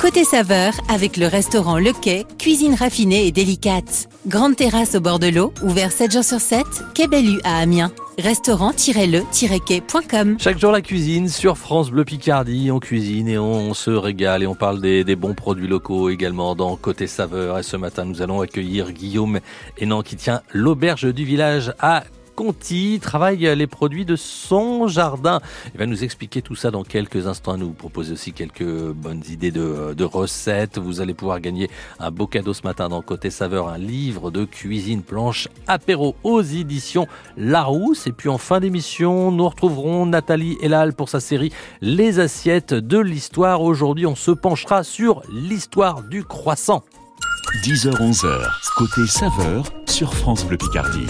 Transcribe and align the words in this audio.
Côté 0.00 0.24
saveur, 0.24 0.72
avec 0.88 1.18
le 1.18 1.26
restaurant 1.26 1.78
Le 1.78 1.92
Quai, 1.92 2.24
cuisine 2.38 2.74
raffinée 2.74 3.26
et 3.26 3.32
délicate. 3.32 4.08
Grande 4.26 4.56
terrasse 4.56 4.94
au 4.94 5.00
bord 5.00 5.18
de 5.18 5.26
l'eau, 5.26 5.52
ouvert 5.62 5.92
7 5.92 6.12
jours 6.12 6.24
sur 6.24 6.40
7, 6.40 6.64
Quai 6.94 7.06
Bellu 7.06 7.38
à 7.44 7.58
Amiens. 7.58 7.92
Restaurant-le-quai.com 8.18 10.36
Chaque 10.38 10.58
jour 10.58 10.72
la 10.72 10.80
cuisine 10.80 11.28
sur 11.28 11.58
France 11.58 11.90
Bleu 11.90 12.06
Picardie, 12.06 12.70
on 12.70 12.78
cuisine 12.78 13.28
et 13.28 13.38
on 13.38 13.74
se 13.74 13.90
régale 13.90 14.42
et 14.42 14.46
on 14.46 14.54
parle 14.54 14.80
des, 14.80 15.04
bons 15.16 15.34
produits 15.34 15.68
locaux 15.68 16.08
également 16.08 16.54
dans 16.54 16.76
Côté 16.76 17.06
Saveur. 17.06 17.58
Et 17.58 17.62
ce 17.62 17.76
matin 17.76 18.06
nous 18.06 18.22
allons 18.22 18.40
accueillir 18.40 18.92
Guillaume 18.92 19.40
Hénan 19.76 20.00
qui 20.00 20.16
tient 20.16 20.40
l'auberge 20.54 21.12
du 21.12 21.26
village 21.26 21.74
à 21.78 22.04
Conti 22.40 22.98
travaille 23.02 23.54
les 23.54 23.66
produits 23.66 24.06
de 24.06 24.16
son 24.16 24.88
jardin. 24.88 25.42
Il 25.74 25.78
va 25.78 25.84
nous 25.84 26.04
expliquer 26.04 26.40
tout 26.40 26.54
ça 26.54 26.70
dans 26.70 26.84
quelques 26.84 27.26
instants. 27.26 27.58
Nous 27.58 27.72
proposer 27.72 28.14
aussi 28.14 28.32
quelques 28.32 28.64
bonnes 28.64 29.20
idées 29.28 29.50
de, 29.50 29.92
de, 29.92 30.04
recettes. 30.04 30.78
Vous 30.78 31.02
allez 31.02 31.12
pouvoir 31.12 31.40
gagner 31.40 31.68
un 31.98 32.10
beau 32.10 32.26
cadeau 32.26 32.54
ce 32.54 32.62
matin 32.62 32.88
dans 32.88 33.02
Côté 33.02 33.28
Saveur, 33.28 33.68
un 33.68 33.76
livre 33.76 34.30
de 34.30 34.46
cuisine 34.46 35.02
planche 35.02 35.48
apéro 35.66 36.16
aux 36.22 36.40
éditions 36.40 37.08
Larousse. 37.36 38.06
Et 38.06 38.12
puis 38.12 38.30
en 38.30 38.38
fin 38.38 38.58
d'émission, 38.58 39.30
nous 39.30 39.46
retrouverons 39.46 40.06
Nathalie 40.06 40.56
Elal 40.62 40.94
pour 40.94 41.10
sa 41.10 41.20
série 41.20 41.52
Les 41.82 42.20
assiettes 42.20 42.72
de 42.72 42.98
l'histoire. 42.98 43.60
Aujourd'hui, 43.60 44.06
on 44.06 44.16
se 44.16 44.30
penchera 44.30 44.82
sur 44.82 45.20
l'histoire 45.30 46.04
du 46.04 46.24
croissant. 46.24 46.84
10h-11h, 47.66 48.46
côté 48.78 49.06
saveur 49.06 49.70
sur 49.84 50.14
France 50.14 50.46
Bleu 50.46 50.56
Picardie. 50.56 51.06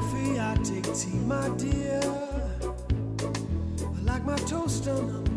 coffee, 0.00 0.40
I 0.40 0.54
take 0.64 0.94
tea, 0.94 1.18
my 1.26 1.48
dear. 1.56 2.00
I 2.62 4.02
like 4.02 4.24
my 4.24 4.36
toast 4.36 4.88
on 4.88 5.29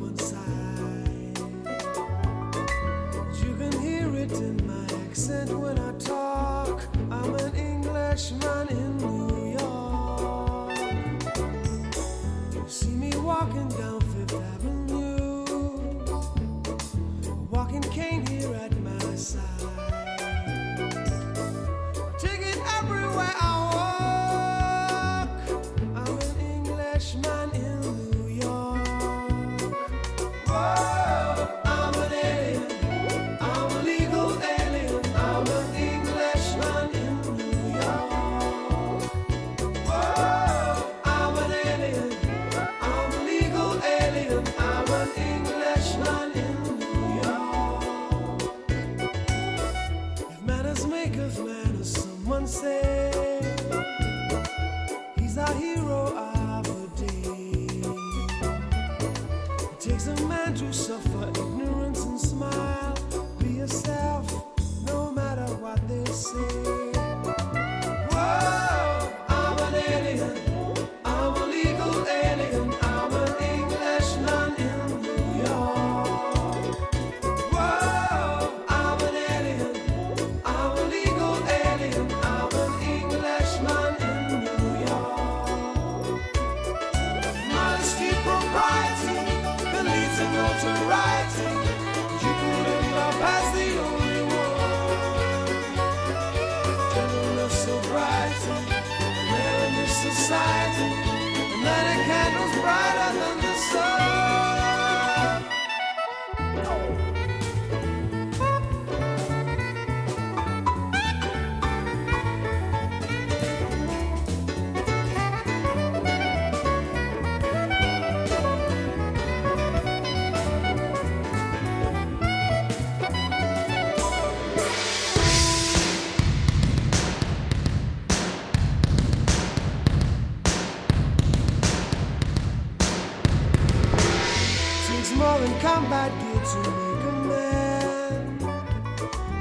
combat 135.61 136.11
gear 136.19 136.41
to 136.51 136.59
make 136.59 137.03
a 137.03 137.11
man. 137.29 138.23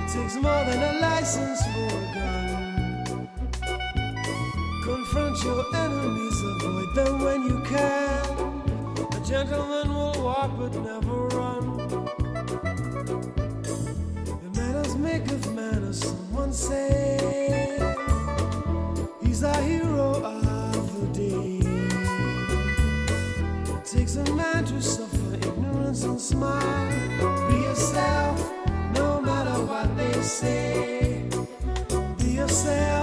It 0.03 0.09
takes 0.13 0.35
more 0.37 0.65
than 0.65 0.83
a 0.83 1.01
license 1.01 1.63
for 1.73 1.87
a 1.87 2.05
gun. 2.15 3.29
Confront 4.85 5.45
your 5.45 5.65
enemies, 5.77 6.39
avoid 6.43 6.95
them 6.95 7.21
when 7.25 7.43
you 7.43 7.63
can. 7.65 8.23
A 9.13 9.21
gentleman 9.25 9.95
will 9.95 10.25
walk 10.25 10.51
but 10.59 10.75
never 10.75 11.29
run. 11.39 11.65
The 14.43 14.51
manners 14.57 14.95
make 14.97 15.31
of 15.31 15.55
manners, 15.55 16.01
someone 16.01 16.53
say. 16.53 17.19
He's 19.23 19.43
a 19.43 19.55
hero 19.63 20.23
of 20.23 21.01
the 21.01 21.07
day. 21.19 21.61
It 23.77 23.85
takes 23.85 24.17
a 24.17 24.25
man 24.35 24.65
to 24.65 24.81
suffer 24.83 25.12
and 26.05 26.21
smile. 26.21 27.49
Be 27.49 27.57
yourself, 27.63 28.53
no 28.95 29.21
matter 29.21 29.65
what 29.65 29.97
they 29.97 30.23
say. 30.23 31.29
Be 32.19 32.31
yourself, 32.41 33.02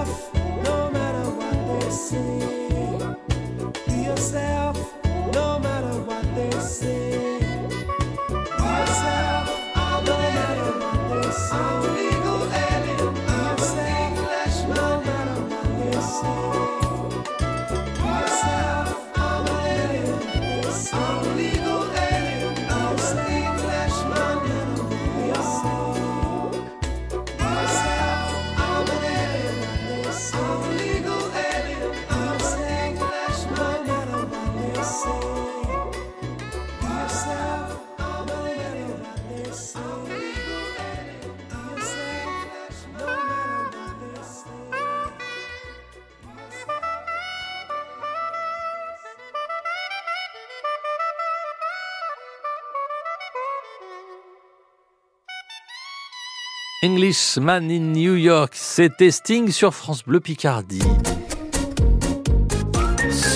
Englishman 56.82 57.68
in 57.68 57.92
New 57.92 58.14
York, 58.14 58.52
c'était 58.54 59.10
Sting 59.10 59.50
sur 59.50 59.74
France 59.74 60.02
Bleu 60.02 60.18
Picardie. 60.18 60.80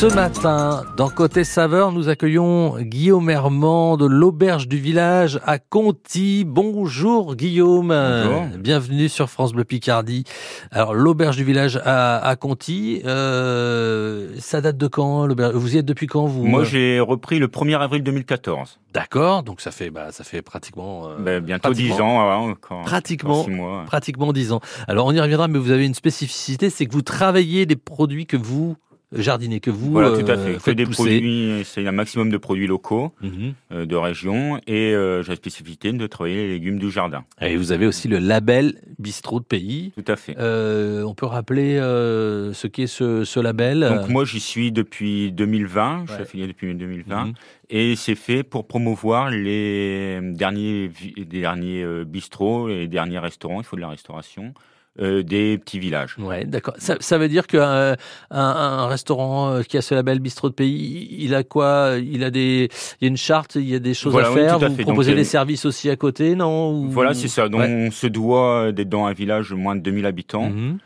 Ce 0.01 0.13
matin, 0.15 0.83
dans 0.97 1.09
Côté 1.09 1.45
Saveur, 1.45 1.93
nous 1.93 2.09
accueillons 2.09 2.77
Guillaume 2.81 3.31
Hermand 3.31 3.97
de 3.97 4.05
l'Auberge 4.07 4.67
du 4.69 4.77
Village 4.77 5.41
à 5.45 5.59
Conti. 5.59 6.45
Bonjour 6.45 7.37
Guillaume. 7.37 7.89
Bonjour. 7.89 8.43
Bienvenue 8.59 9.09
sur 9.09 9.31
France 9.31 9.53
Bleu 9.53 9.65
Picardie. 9.65 10.25
Alors, 10.73 10.93
l'Auberge 10.95 11.37
du 11.37 11.45
Village 11.45 11.81
à, 11.85 12.19
à 12.19 12.37
Conti, 12.37 13.01
euh, 13.07 14.35
ça 14.41 14.61
date 14.61 14.77
de 14.77 14.89
quand 14.89 15.29
Vous 15.55 15.75
y 15.75 15.79
êtes 15.79 15.87
depuis 15.87 16.07
quand 16.09 16.27
vous? 16.27 16.45
Moi, 16.45 16.65
j'ai 16.65 16.99
repris 17.01 17.39
le 17.39 17.47
1er 17.47 17.79
avril 17.79 18.03
2014. 18.03 18.81
D'accord, 18.93 19.43
donc 19.45 19.61
ça 19.61 19.71
fait, 19.71 19.91
bah, 19.91 20.09
ça 20.11 20.25
fait 20.25 20.43
pratiquement... 20.43 21.09
euh, 21.09 21.17
Ben, 21.19 21.41
bientôt 21.43 21.69
pratiquement- 21.71 21.95
10 21.97 22.01
ans. 22.03 22.29
ouais, 22.47 22.51
encore, 22.53 22.83
Pratiquement. 22.83 23.33
encore 23.35 23.45
six 23.45 23.51
mois. 23.53 23.85
pratiquement 23.87 24.33
10 24.33 24.53
ans. 24.53 24.61
Alors 24.89 25.07
on 25.07 25.13
y 25.13 25.21
reviendra, 25.21 25.49
mais 25.49 25.59
vous 25.59 25.71
avez 25.71 25.87
une 25.87 25.95
spécificité, 25.95 26.69
c'est 26.69 26.85
que 26.87 26.93
vous 26.93 27.03
travaillez 27.03 27.65
des 27.65 27.77
produits 27.77 28.27
que 28.27 28.37
vous 28.37 28.77
jardinez, 29.21 29.61
que 29.61 29.71
vous 29.71 29.91
Voilà, 29.93 30.09
euh, 30.09 30.21
tout 30.23 30.31
à 30.31 30.37
fait. 30.37 30.55
Que 30.55 30.59
faites 30.61 30.77
des 30.77 30.85
pousser. 30.85 31.03
produits, 31.03 31.63
c'est 31.65 31.87
un 31.87 31.93
maximum 31.93 32.31
de 32.31 32.37
produits 32.37 32.67
locaux, 32.67 33.13
Mhm. 33.23 33.55
euh, 33.73 33.87
de 33.87 33.97
région, 33.97 34.61
et 34.67 34.95
euh, 34.95 35.23
j'ai 35.23 35.31
la 35.31 35.37
spécificité 35.37 35.93
de 35.93 36.07
travailler 36.07 36.37
les 36.37 36.49
légumes 36.55 36.79
du 36.79 36.91
jardin. 36.91 37.25
Et 37.41 37.57
vous 37.57 37.73
avez 37.73 37.87
aussi 37.87 38.09
le 38.09 38.19
label 38.19 38.75
Bistrot 38.99 39.41
de 39.41 39.45
pays. 39.45 39.93
Tout 39.97 40.11
à 40.13 40.17
fait. 40.17 40.37
Euh, 40.39 41.03
on 41.03 41.15
peut 41.15 41.27
rappeler 41.27 41.77
euh, 41.79 42.53
ce 42.53 42.67
qu'est 42.67 42.87
ce, 42.87 43.25
ce 43.25 43.41
label 43.41 43.81
Donc 43.89 44.09
moi, 44.09 44.25
j'y 44.25 44.41
suis 44.41 44.73
depuis 44.73 45.33
2020. 45.33 46.05
Je 46.09 46.13
suis 46.13 46.23
affilié 46.23 46.47
depuis 46.47 46.75
2020. 46.75 47.27
Mhm. 47.27 47.33
Et 47.71 47.97
c'est 47.97 48.15
fait 48.15 48.43
pour 48.43 48.67
promouvoir 48.67 49.31
les 49.31 50.21
derniers, 50.23 50.91
les 51.17 51.25
derniers 51.25 51.83
euh, 51.83 52.05
bistrots, 52.05 52.69
les 52.69 52.89
derniers 52.89 53.19
restaurants, 53.19 53.61
il 53.61 53.65
faut 53.65 53.77
de 53.77 53.81
la 53.81 53.89
restauration, 53.89 54.53
euh, 55.01 55.23
des 55.23 55.59
petits 55.59 55.79
villages. 55.81 56.17
Ouais, 56.19 56.45
d'accord. 56.45 56.75
Ça, 56.79 56.97
ça 57.01 57.19
veut 57.19 57.29
dire 57.29 57.47
qu'un 57.47 57.93
un, 57.93 57.97
un 58.31 58.87
restaurant 58.87 59.51
euh, 59.51 59.63
qui 59.63 59.77
a 59.77 59.83
ce 59.83 59.95
label 59.95 60.21
Bistrot 60.21 60.51
de 60.51 60.55
pays, 60.55 61.09
il 61.19 61.35
a 61.35 61.43
quoi? 61.43 61.97
Il 62.01 62.23
a 62.23 62.31
des, 62.31 62.69
il 63.01 63.05
y 63.05 63.07
a 63.07 63.09
une 63.09 63.17
charte, 63.17 63.57
il 63.57 63.69
y 63.69 63.75
a 63.75 63.81
des 63.81 63.95
choses 63.95 64.13
Voilà, 64.13 64.29
à 64.29 64.31
oui, 64.31 64.37
faire? 64.41 64.59
tout 64.59 64.65
à 64.65 64.69
vous 64.69 64.77
proposez 64.77 65.11
Donc, 65.11 65.17
des 65.17 65.23
euh, 65.27 65.31
services 65.31 65.65
aussi 65.65 65.91
à 65.91 65.97
côté, 65.97 66.35
non? 66.37 66.71
Ou- 66.73 66.91
Voilà, 66.91 67.13
c'est 67.15 67.29
ça. 67.29 67.49
Donc 67.49 67.61
Ouais. 67.63 67.87
on 67.89 67.91
se 67.91 68.07
doit 68.07 68.71
d'être 68.73 68.89
dans 68.89 69.07
un 69.07 69.13
village 69.13 69.51
de 69.51 69.55
moins 69.57 69.75
de 69.77 69.81
2000 69.81 70.07
habitants. 70.07 70.51
Mhm. 70.51 70.79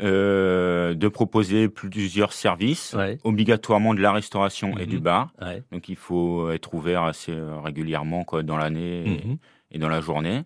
euh, 0.00 0.94
de 0.94 1.08
proposer 1.08 1.68
plusieurs 1.68 2.32
services, 2.32 2.94
Ouais. 2.96 3.18
obligatoirement 3.24 3.94
de 3.94 4.00
la 4.00 4.12
restauration 4.12 4.78
et 4.78 4.82
Mhm. 4.84 4.86
du 4.90 4.98
bar. 5.00 5.32
Ouais. 5.42 5.62
Donc 5.72 5.88
il 5.88 5.96
faut 5.96 6.50
être 6.52 6.72
ouvert 6.74 7.02
assez 7.02 7.32
euh, 7.32 7.58
régulièrement 7.64 8.22
quoi, 8.22 8.44
dans 8.44 8.56
l'année 8.56 9.02
et- 9.06 9.26
Mhm. 9.26 9.36
et, 9.72 9.78
dans 9.78 9.88
la 9.88 10.00
journée. 10.00 10.42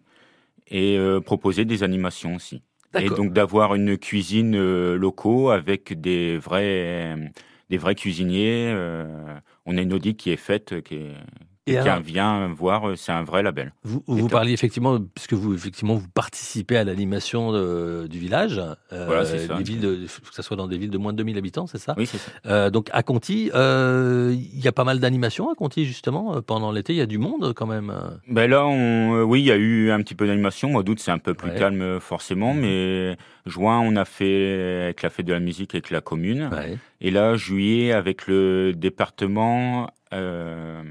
Et 0.69 0.97
euh, 0.97 1.21
proposer 1.21 1.67
des 1.67 1.83
animations 1.83 2.37
aussi. 2.37 2.63
Et 2.95 3.11
donc 3.11 3.33
d'avoir 3.33 3.75
une 3.75 3.97
cuisine 3.97 4.55
euh, 4.55 4.97
locaux 4.97 5.51
avec 5.51 5.99
des 6.01 6.37
vrais, 6.39 7.33
des 7.71 7.79
vrais 7.79 7.95
cuisiniers. 7.95 8.71
euh, 8.75 9.39
on 9.67 9.79
a 9.79 9.83
une 9.83 9.93
audit 9.95 10.17
qui 10.17 10.31
est 10.31 10.37
faite, 10.37 10.83
qui 10.83 10.97
est, 10.97 11.15
Et 11.69 11.75
quelqu'un 11.75 11.93
alors- 11.93 12.03
vient 12.03 12.49
voir, 12.49 12.89
euh, 12.89 12.97
c'est 12.97 13.13
un 13.13 13.23
vrai 13.23 13.45
label. 13.45 13.73
Vous, 13.85 14.03
vous 14.09 14.27
parliez 14.29 14.53
effectivement, 14.53 14.99
puisque 15.15 15.35
vous 15.35 15.55
effectivement 15.55 15.95
vous 15.95 16.09
participez 16.09 16.77
à 16.77 16.83
l'animation 16.83 17.53
de- 17.53 18.09
du 18.11 18.19
village, 18.19 18.59
euh, 18.93 19.07
Voilà, 19.07 19.25
ça. 19.25 19.37
des 19.59 19.63
villes 19.63 19.81
de, 19.81 19.95
que 20.07 20.35
ce 20.35 20.43
soit 20.43 20.57
dans 20.57 20.67
des 20.67 20.77
villes 20.77 20.91
de 20.91 20.99
moins 20.99 21.13
de 21.13 21.19
2000 21.19 21.39
habitants, 21.39 21.69
c'est 21.69 21.79
ça? 21.79 21.95
Oui, 21.97 22.07
c'est 22.07 22.19
ça. 22.19 22.33
Euh, 22.47 22.71
Donc 22.71 22.89
à 22.93 23.05
Conti, 23.05 23.51
euh, 23.55 24.35
il 24.37 24.59
y 24.59 24.67
a 24.67 24.73
pas 24.73 24.83
mal 24.83 24.99
d'animations 24.99 25.51
à 25.51 25.55
Conti 25.55 25.85
justement 25.85 26.35
euh, 26.37 26.41
pendant 26.41 26.73
l'été. 26.73 26.95
Il 26.95 26.97
y 26.97 27.01
a 27.01 27.07
du 27.07 27.19
monde 27.19 27.53
quand 27.55 27.67
même. 27.67 27.91
euh? 27.91 28.11
Ben 28.27 28.51
là, 28.51 28.67
on, 28.67 29.15
euh, 29.19 29.23
oui, 29.23 29.41
il 29.43 29.47
y 29.47 29.53
a 29.53 29.57
eu 29.57 29.93
un 29.93 30.03
petit 30.03 30.17
peu 30.17 30.27
d'animation. 30.27 30.69
Mois 30.69 30.83
d'août, 30.83 30.99
c'est 30.99 31.13
un 31.13 31.19
peu 31.19 31.35
plus 31.35 31.51
Ouais. 31.51 31.59
calme 31.59 31.81
euh, 31.81 32.01
forcément, 32.01 32.55
mais 32.55 33.17
juin, 33.47 33.79
on 33.79 33.95
a 33.95 34.05
fait 34.05 34.83
avec 34.87 35.03
la 35.03 35.11
fête 35.11 35.27
de 35.27 35.33
la 35.33 35.39
musique 35.41 35.75
avec 35.77 35.91
la 35.91 36.01
commune. 36.01 36.49
Ouais. 36.53 36.77
Et 37.01 37.13
là, 37.13 37.37
juillet, 37.37 37.93
avec 37.93 38.27
le 38.27 38.73
département, 38.75 39.89
euh, 40.13 40.83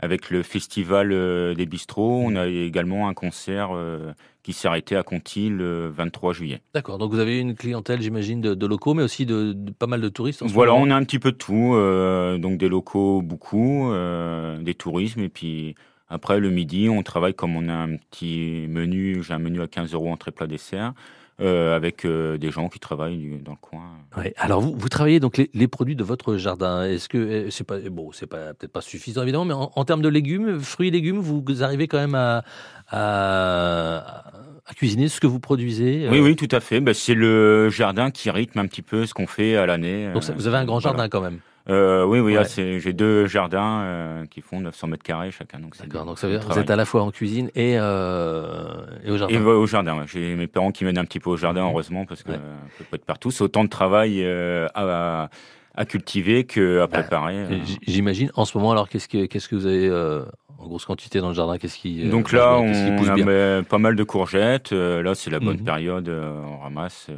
avec 0.00 0.30
le 0.30 0.42
festival 0.42 1.12
euh, 1.12 1.54
des 1.54 1.66
bistrots, 1.66 2.22
on 2.24 2.36
a 2.36 2.46
également 2.46 3.08
un 3.08 3.14
concert 3.14 3.70
euh, 3.72 4.12
qui 4.48 4.52
s'est 4.52 4.68
arrêté 4.68 4.96
à 4.96 5.02
Conti 5.02 5.50
le 5.50 5.88
23 5.88 6.32
juillet. 6.32 6.62
D'accord. 6.72 6.98
Donc 6.98 7.12
vous 7.12 7.18
avez 7.18 7.38
une 7.38 7.54
clientèle, 7.54 8.00
j'imagine, 8.00 8.40
de, 8.40 8.54
de 8.54 8.66
locaux, 8.66 8.94
mais 8.94 9.02
aussi 9.02 9.26
de, 9.26 9.52
de 9.52 9.72
pas 9.72 9.86
mal 9.86 10.00
de 10.00 10.08
touristes. 10.08 10.42
En 10.42 10.48
ce 10.48 10.52
Voilà, 10.54 10.74
on 10.74 10.90
a 10.90 10.94
un 10.94 11.04
petit 11.04 11.18
peu 11.18 11.32
de 11.32 11.36
tout, 11.36 11.74
euh, 11.74 12.38
donc 12.38 12.58
des 12.58 12.68
locaux 12.68 13.20
beaucoup, 13.20 13.92
euh, 13.92 14.58
des 14.62 14.74
tourismes, 14.74 15.20
et 15.20 15.28
puis 15.28 15.74
après 16.08 16.40
le 16.40 16.50
midi, 16.50 16.88
on 16.88 17.02
travaille 17.02 17.34
comme 17.34 17.56
on 17.56 17.68
a 17.68 17.74
un 17.74 17.96
petit 17.96 18.66
menu, 18.68 19.22
j'ai 19.22 19.34
un 19.34 19.38
menu 19.38 19.60
à 19.60 19.66
15 19.66 19.92
euros 19.92 20.10
entrée 20.10 20.30
plat 20.30 20.46
dessert, 20.46 20.94
euh, 21.40 21.76
avec 21.76 22.04
euh, 22.04 22.36
des 22.38 22.50
gens 22.50 22.68
qui 22.68 22.78
travaillent 22.80 23.40
dans 23.44 23.52
le 23.52 23.58
coin. 23.60 23.82
Ouais. 24.16 24.34
Alors 24.38 24.60
vous, 24.60 24.74
vous 24.76 24.88
travaillez 24.88 25.20
donc 25.20 25.36
les, 25.36 25.50
les 25.54 25.68
produits 25.68 25.94
de 25.96 26.02
votre 26.04 26.36
jardin. 26.36 26.84
Est-ce 26.84 27.08
que 27.08 27.18
euh, 27.18 27.50
c'est 27.50 27.64
pas 27.64 27.78
bon, 27.90 28.10
c'est 28.12 28.26
pas 28.26 28.54
peut-être 28.54 28.72
pas 28.72 28.80
suffisant 28.80 29.22
évidemment, 29.22 29.44
mais 29.44 29.54
en, 29.54 29.70
en 29.74 29.84
termes 29.84 30.02
de 30.02 30.08
légumes, 30.08 30.58
fruits 30.60 30.88
et 30.88 30.90
légumes, 30.90 31.18
vous 31.18 31.44
arrivez 31.62 31.86
quand 31.86 31.98
même 31.98 32.14
à, 32.16 32.42
à, 32.88 34.24
à 34.66 34.74
cuisiner 34.74 35.08
ce 35.08 35.20
que 35.20 35.26
vous 35.26 35.40
produisez. 35.40 36.06
euh, 36.06 36.10
Oui, 36.10 36.20
oui, 36.20 36.36
tout 36.36 36.48
à 36.50 36.60
fait. 36.60 36.80
Ben, 36.80 36.94
c'est 36.94 37.14
le 37.14 37.70
jardin 37.70 38.10
qui 38.10 38.30
rythme 38.30 38.58
un 38.58 38.66
petit 38.66 38.82
peu 38.82 39.06
ce 39.06 39.14
qu'on 39.14 39.26
fait 39.26 39.56
à 39.56 39.66
l'année. 39.66 40.12
Donc 40.12 40.24
ça- 40.24 40.34
vous 40.34 40.46
avez 40.46 40.56
un 40.58 40.64
grand 40.64 40.78
Voilà. 40.80 40.96
jardin 40.96 41.08
quand 41.08 41.20
même. 41.20 41.38
Euh, 41.70 42.04
oui, 42.04 42.20
oui, 42.20 42.36
Ouais. 42.36 42.42
ah, 42.44 42.78
j'ai 42.78 42.92
deux 42.94 43.26
jardins 43.26 43.80
euh, 43.82 44.26
qui 44.26 44.40
font 44.40 44.60
900 44.60 44.86
mètres 44.88 45.02
carrés 45.02 45.30
chacun. 45.30 45.58
Donc 45.58 45.76
D'accord. 45.78 46.06
Donc 46.06 46.18
ça 46.18 46.26
veut 46.26 46.32
dire 46.38 46.46
que 46.46 46.52
vous 46.52 46.58
êtes 46.58 46.70
à 46.70 46.76
la 46.76 46.84
fois 46.86 47.02
en 47.02 47.10
cuisine 47.10 47.50
et, 47.54 47.74
euh, 47.78 48.86
et 49.04 49.10
au 49.10 49.18
jardin. 49.18 49.34
Et 49.34 49.38
ouais, 49.38 49.52
au 49.52 49.66
jardin, 49.66 49.98
ouais. 49.98 50.04
j'ai 50.06 50.34
mes 50.34 50.46
parents 50.46 50.70
qui 50.72 50.84
m'aident 50.84 50.98
un 50.98 51.04
petit 51.04 51.20
peu 51.20 51.30
au 51.30 51.36
jardin, 51.36 51.62
Mhm. 51.64 51.68
heureusement, 51.70 52.04
parce 52.06 52.22
que 52.22 52.30
Ouais. 52.32 52.38
euh, 52.38 52.56
on 52.64 52.78
peut 52.78 52.84
pas 52.90 52.96
être 52.96 53.04
partout. 53.04 53.30
C'est 53.30 53.44
autant 53.44 53.64
de 53.64 53.68
travail 53.68 54.24
à, 54.74 55.28
à 55.74 55.84
cultiver 55.84 56.44
que 56.44 56.80
à 56.80 56.86
Bah, 56.86 57.00
préparer. 57.00 57.60
J'imagine 57.86 58.30
en 58.34 58.44
ce 58.44 58.56
moment. 58.56 58.72
Alors 58.72 58.88
qu'est-ce 58.88 59.08
que 59.08 59.26
qu'est-ce 59.26 59.48
que 59.48 59.54
vous 59.54 59.66
avez 59.66 59.88
euh, 59.88 60.24
en 60.58 60.66
grosse 60.66 60.86
quantité 60.86 61.20
dans 61.20 61.28
le 61.28 61.34
jardin 61.34 61.58
Qu'est-ce 61.58 61.78
qui 61.78 62.02
euh, 62.06 62.10
Donc 62.10 62.32
là, 62.32 62.56
on 62.58 62.96
pousse 62.96 63.08
a 63.10 63.62
pas 63.62 63.78
mal 63.78 63.94
de 63.94 64.02
courgettes. 64.04 64.72
Euh, 64.72 65.02
là, 65.02 65.14
c'est 65.14 65.30
la 65.30 65.38
bonne 65.38 65.58
Mhm. 65.58 65.64
période. 65.64 66.08
on 66.08 66.58
ramasse. 66.60 67.08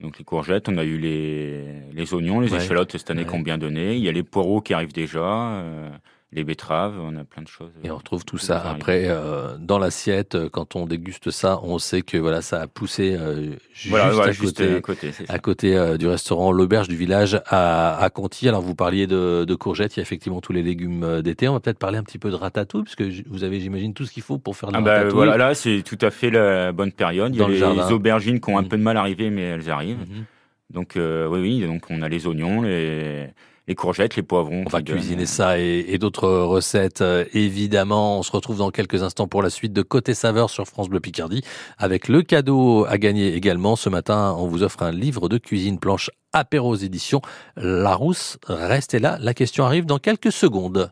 Donc 0.00 0.18
les 0.18 0.24
courgettes, 0.24 0.68
on 0.68 0.78
a 0.78 0.84
eu 0.84 0.96
les, 0.98 1.64
les 1.92 2.14
oignons, 2.14 2.40
les 2.40 2.52
Ouais. 2.52 2.58
échalotes 2.62 2.92
cette 2.96 3.10
année 3.10 3.22
Ouais. 3.22 3.28
qui 3.28 3.34
ont 3.34 3.40
bien 3.40 3.58
donné. 3.58 3.96
Il 3.96 4.02
y 4.04 4.08
a 4.08 4.12
les 4.12 4.22
poireaux 4.22 4.60
qui 4.60 4.72
arrivent 4.74 4.92
déjà, 4.92 5.20
euh, 5.60 5.90
les 6.30 6.44
betteraves, 6.44 6.92
on 7.00 7.16
a 7.16 7.24
plein 7.24 7.42
de 7.42 7.48
choses. 7.48 7.70
Et 7.82 7.90
on 7.90 7.96
retrouve 7.96 8.26
tout 8.26 8.36
ça 8.36 8.60
après 8.60 9.04
euh, 9.06 9.56
dans 9.58 9.78
l'assiette. 9.78 10.34
euh, 10.34 10.50
Quand 10.52 10.76
on 10.76 10.84
déguste 10.84 11.30
ça, 11.30 11.58
on 11.62 11.78
sait 11.78 12.02
que 12.02 12.18
voilà, 12.18 12.42
ça 12.42 12.60
a 12.60 12.66
poussé 12.66 13.16
euh, 13.18 13.52
juste 13.72 13.88
Voilà, 13.88 14.10
voilà, 14.10 14.28
à 14.28 14.32
juste 14.32 14.58
côté, 14.58 14.74
à 14.76 14.80
côté. 14.82 15.10
à 15.26 15.38
côté 15.38 15.76
euh, 15.78 15.96
du 15.96 16.06
restaurant 16.06 16.52
L'Auberge 16.52 16.86
du 16.88 16.96
village 16.96 17.40
à, 17.46 17.96
à 17.98 18.10
Conti. 18.10 18.46
Alors 18.46 18.60
vous 18.60 18.74
parliez 18.74 19.06
de, 19.06 19.46
de 19.46 19.54
courgettes, 19.54 19.96
il 19.96 20.00
y 20.00 20.02
a 20.02 20.02
effectivement 20.02 20.42
tous 20.42 20.52
les 20.52 20.62
légumes 20.62 21.02
euh, 21.02 21.22
d'été. 21.22 21.48
On 21.48 21.54
va 21.54 21.60
peut-être 21.60 21.78
parler 21.78 21.96
un 21.96 22.02
petit 22.02 22.18
peu 22.18 22.28
de 22.30 22.34
ratatouille, 22.36 22.82
parce 22.84 22.96
que 22.96 23.08
j- 23.08 23.24
vous 23.26 23.42
avez, 23.42 23.58
j'imagine, 23.58 23.94
tout 23.94 24.04
ce 24.04 24.12
qu'il 24.12 24.22
faut 24.22 24.36
pour 24.36 24.54
faire 24.54 24.68
de 24.68 24.74
la 24.74 24.80
Ah 24.80 24.82
bah, 24.82 24.90
ratatouille. 24.92 25.14
voilà, 25.14 25.36
là 25.38 25.54
c'est 25.54 25.82
tout 25.82 25.98
à 26.02 26.10
fait 26.10 26.28
la 26.28 26.72
bonne 26.72 26.92
période. 26.92 27.34
Il 27.34 27.40
y 27.40 27.42
a 27.42 27.48
le 27.48 27.54
les 27.54 27.90
aubergines 27.92 28.38
qui 28.40 28.50
ont 28.50 28.58
un 28.58 28.62
Mhm. 28.62 28.68
peu 28.68 28.76
de 28.76 28.82
mal 28.82 28.98
à 28.98 29.00
arriver, 29.00 29.30
mais 29.30 29.42
elles 29.44 29.70
arrivent. 29.70 29.96
Mhm. 30.00 30.24
Donc 30.70 30.98
euh, 30.98 31.26
oui, 31.28 31.40
oui, 31.40 31.66
donc 31.66 31.84
on 31.88 32.02
a 32.02 32.08
les 32.10 32.26
oignons, 32.26 32.60
les, 32.60 33.28
les 33.68 33.74
courgettes, 33.74 34.16
les 34.16 34.22
poivrons. 34.22 34.64
On 34.66 34.70
va 34.70 34.82
cuisiner 34.82 35.26
ça 35.26 35.60
et, 35.60 35.84
et 35.88 35.98
d'autres 35.98 36.28
recettes, 36.28 37.02
euh, 37.02 37.24
évidemment. 37.34 38.18
On 38.18 38.22
se 38.22 38.32
retrouve 38.32 38.58
dans 38.58 38.70
quelques 38.70 39.02
instants 39.02 39.28
pour 39.28 39.42
la 39.42 39.50
suite 39.50 39.74
de 39.74 39.82
Côté 39.82 40.14
Saveur 40.14 40.48
sur 40.48 40.66
France 40.66 40.88
Bleu 40.88 41.00
Picardie, 41.00 41.42
avec 41.76 42.08
le 42.08 42.22
cadeau 42.22 42.86
à 42.88 42.96
gagner 42.96 43.34
également. 43.34 43.76
Ce 43.76 43.90
matin, 43.90 44.34
on 44.38 44.48
vous 44.48 44.62
offre 44.62 44.82
un 44.82 44.90
livre 44.90 45.28
de 45.28 45.36
cuisine 45.36 45.78
planche 45.78 46.10
apéros 46.32 46.76
édition 46.76 47.20
Larousse. 47.56 48.38
Restez 48.46 48.98
là, 48.98 49.18
la 49.20 49.34
question 49.34 49.64
arrive 49.64 49.86
dans 49.86 49.98
quelques 49.98 50.32
secondes. 50.32 50.90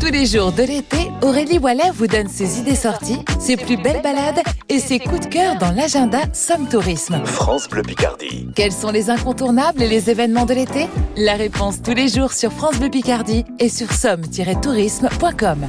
Tous 0.00 0.12
les 0.12 0.26
jours 0.26 0.52
de 0.52 0.62
l'été, 0.62 1.10
Aurélie 1.22 1.58
Wallet 1.58 1.90
vous 1.94 2.06
donne 2.06 2.28
ses 2.28 2.60
idées 2.60 2.74
sorties, 2.74 3.18
ses 3.40 3.56
plus 3.56 3.76
belles 3.76 4.02
balades 4.02 4.42
et 4.68 4.78
ses 4.78 4.98
coups 4.98 5.20
de 5.20 5.26
cœur 5.26 5.56
dans 5.58 5.70
l'agenda 5.70 6.18
Somme 6.32 6.68
Tourisme. 6.68 7.24
France 7.24 7.68
Bleu 7.68 7.82
Picardie. 7.82 8.48
Quels 8.54 8.72
sont 8.72 8.90
les 8.90 9.08
incontournables 9.08 9.82
et 9.82 9.88
les 9.88 10.10
événements 10.10 10.44
de 10.44 10.54
l'été? 10.54 10.86
La 11.16 11.34
réponse 11.34 11.82
tous 11.82 11.94
les 11.94 12.08
jours 12.08 12.32
sur 12.32 12.52
France 12.52 12.78
Bleu 12.78 12.90
Picardie 12.90 13.44
et 13.58 13.70
sur 13.70 13.90
somme-tourisme.com. 13.90 15.66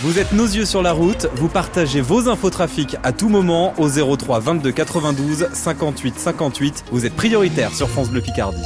Vous 0.00 0.20
êtes 0.20 0.30
nos 0.30 0.46
yeux 0.46 0.64
sur 0.64 0.80
la 0.80 0.92
route, 0.92 1.26
vous 1.34 1.48
partagez 1.48 2.00
vos 2.00 2.28
infos 2.28 2.50
trafic 2.50 2.96
à 3.02 3.10
tout 3.10 3.28
moment 3.28 3.74
au 3.78 3.88
03 3.88 4.38
22 4.38 4.70
92 4.70 5.48
58 5.52 6.20
58. 6.20 6.84
Vous 6.92 7.04
êtes 7.04 7.16
prioritaire 7.16 7.74
sur 7.74 7.88
France 7.88 8.08
Bleu 8.08 8.20
Picardie. 8.20 8.62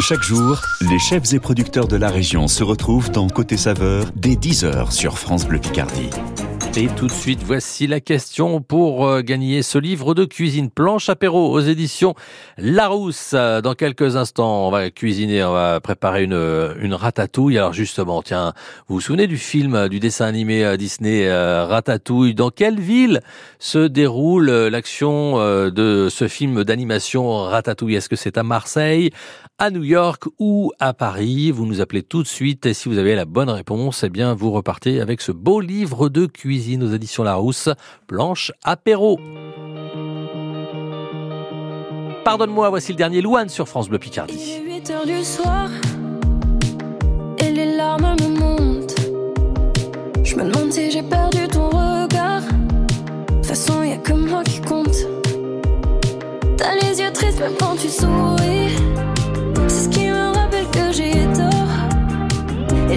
Chaque 0.00 0.22
jour, 0.22 0.60
les 0.80 0.98
chefs 0.98 1.32
et 1.32 1.38
producteurs 1.38 1.86
de 1.86 1.96
la 1.96 2.10
région 2.10 2.48
se 2.48 2.64
retrouvent 2.64 3.12
dans 3.12 3.28
Côté 3.28 3.56
Saveur 3.56 4.06
dès 4.16 4.34
10h 4.34 4.90
sur 4.90 5.16
France 5.16 5.46
Bleu 5.46 5.60
Picardie. 5.60 6.10
Et 6.76 6.88
tout 6.88 7.06
de 7.06 7.12
suite, 7.12 7.40
voici 7.44 7.86
la 7.86 8.00
question 8.00 8.60
pour 8.60 9.06
euh, 9.06 9.20
gagner 9.20 9.62
ce 9.62 9.78
livre 9.78 10.12
de 10.12 10.24
cuisine 10.24 10.70
planche 10.70 11.08
apéro 11.08 11.52
aux 11.52 11.60
éditions 11.60 12.16
Larousse. 12.58 13.30
Euh, 13.32 13.60
Dans 13.60 13.74
quelques 13.74 14.16
instants, 14.16 14.66
on 14.66 14.72
va 14.72 14.90
cuisiner, 14.90 15.44
on 15.44 15.52
va 15.52 15.80
préparer 15.80 16.24
une, 16.24 16.74
une 16.80 16.94
ratatouille. 16.94 17.58
Alors 17.58 17.72
justement, 17.72 18.22
tiens, 18.22 18.54
vous 18.88 18.96
vous 18.96 19.00
souvenez 19.00 19.28
du 19.28 19.38
film, 19.38 19.76
euh, 19.76 19.88
du 19.88 20.00
dessin 20.00 20.24
animé 20.24 20.64
euh, 20.64 20.76
Disney 20.76 21.28
euh, 21.28 21.64
Ratatouille? 21.64 22.34
Dans 22.34 22.50
quelle 22.50 22.80
ville 22.80 23.20
se 23.60 23.86
déroule 23.86 24.48
euh, 24.48 24.68
l'action 24.68 25.38
euh, 25.38 25.70
de 25.70 26.08
ce 26.10 26.26
film 26.26 26.64
d'animation 26.64 27.44
Ratatouille? 27.44 27.94
Est-ce 27.94 28.08
que 28.08 28.16
c'est 28.16 28.36
à 28.36 28.42
Marseille, 28.42 29.10
à 29.58 29.70
New 29.70 29.84
York 29.84 30.24
ou 30.38 30.72
à 30.80 30.92
Paris 30.94 31.50
Vous 31.50 31.66
nous 31.66 31.80
appelez 31.80 32.02
tout 32.02 32.22
de 32.22 32.28
suite 32.28 32.66
et 32.66 32.74
si 32.74 32.88
vous 32.88 32.98
avez 32.98 33.14
la 33.14 33.24
bonne 33.24 33.50
réponse, 33.50 34.02
eh 34.02 34.10
bien 34.10 34.34
vous 34.34 34.50
repartez 34.50 35.00
avec 35.00 35.20
ce 35.20 35.32
beau 35.32 35.60
livre 35.60 36.08
de 36.08 36.26
cuisine 36.26 36.82
aux 36.82 36.92
éditions 36.92 37.22
Larousse, 37.22 37.68
planche 38.06 38.52
apéro. 38.64 39.18
Pardonne-moi, 42.24 42.70
voici 42.70 42.92
le 42.92 42.96
dernier 42.96 43.20
Louane 43.20 43.48
sur 43.48 43.68
France 43.68 43.88
Bleu 43.88 43.98
Picardie. 43.98 44.34
Il 44.34 44.70
est 44.70 44.74
8 44.80 44.90
heures 44.90 45.06
du 45.06 45.22
soir 45.22 45.68
et 47.38 47.50
les 47.50 47.76
larmes 47.76 48.16
me 48.22 48.40
montent. 48.40 48.94
Je 50.24 50.36
me 50.36 50.50
demande 50.50 50.72
si 50.72 50.90
j'ai 50.90 51.02
perdu 51.02 51.46
ton 51.48 51.68
regard. 51.68 52.42
De 52.42 53.34
toute 53.36 53.46
façon, 53.46 53.82
y 53.82 53.92
a 53.92 53.98
que 53.98 54.14
moi 54.14 54.42
qui 54.42 54.60
compte. 54.62 54.96
T'as 56.56 56.74
les 56.76 57.00
yeux 57.00 57.12
tristes 57.12 57.40
même 57.40 57.54
quand 57.58 57.76
tu 57.76 57.88
souris. 57.88 58.72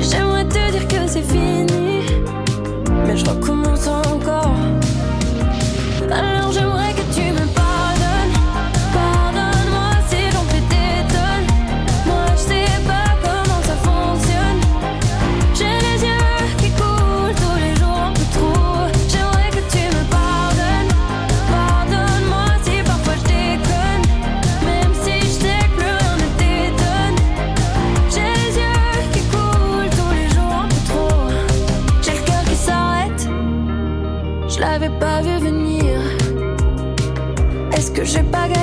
J'aimerais 0.02 0.46
te 0.46 0.72
dire 0.72 0.88
que 0.88 1.08
c'est 1.08 1.24
fini. 1.24 2.02
Mais 3.06 3.18
je 3.18 3.26
recommence 3.26 3.88
encore. 3.88 4.47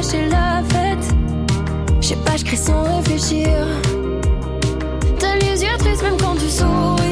Gâché 0.04 0.28
la 0.28 0.62
fête? 0.68 1.14
Je 2.00 2.08
sais 2.08 2.16
pas, 2.16 2.36
je 2.36 2.44
crie 2.44 2.56
sans 2.56 2.82
réfléchir. 2.96 3.48
T'as 5.18 5.36
les 5.36 5.62
yeux 5.62 5.76
tristes 5.78 6.02
même 6.02 6.16
quand 6.18 6.34
tu 6.34 6.48
souris. 6.48 7.03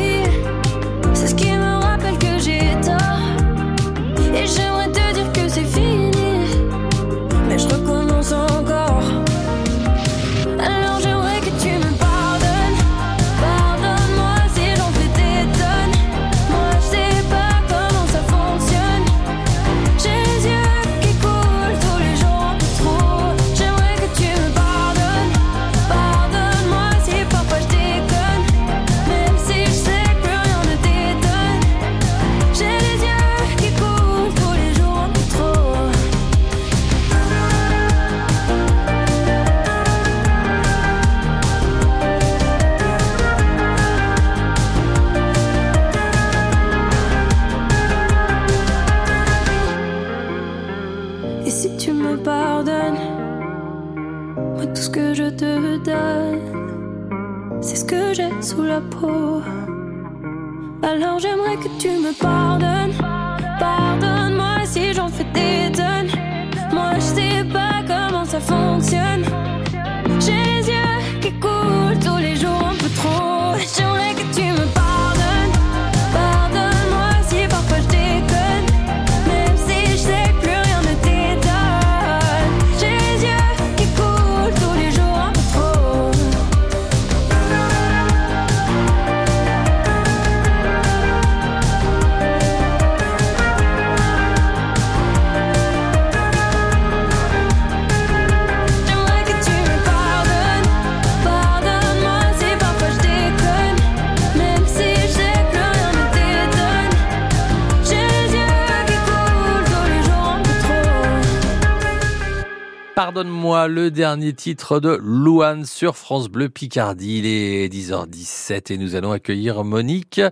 Le 113.52 113.90
dernier 113.90 114.32
titre 114.32 114.80
de 114.80 114.98
Louane 115.02 115.66
sur 115.66 115.96
France 115.96 116.30
Bleu 116.30 116.48
Picardie. 116.48 117.18
Il 117.18 117.26
est 117.26 117.68
10h17 117.70 118.72
et 118.72 118.78
nous 118.78 118.96
allons 118.96 119.12
accueillir 119.12 119.62
Monique 119.62 120.22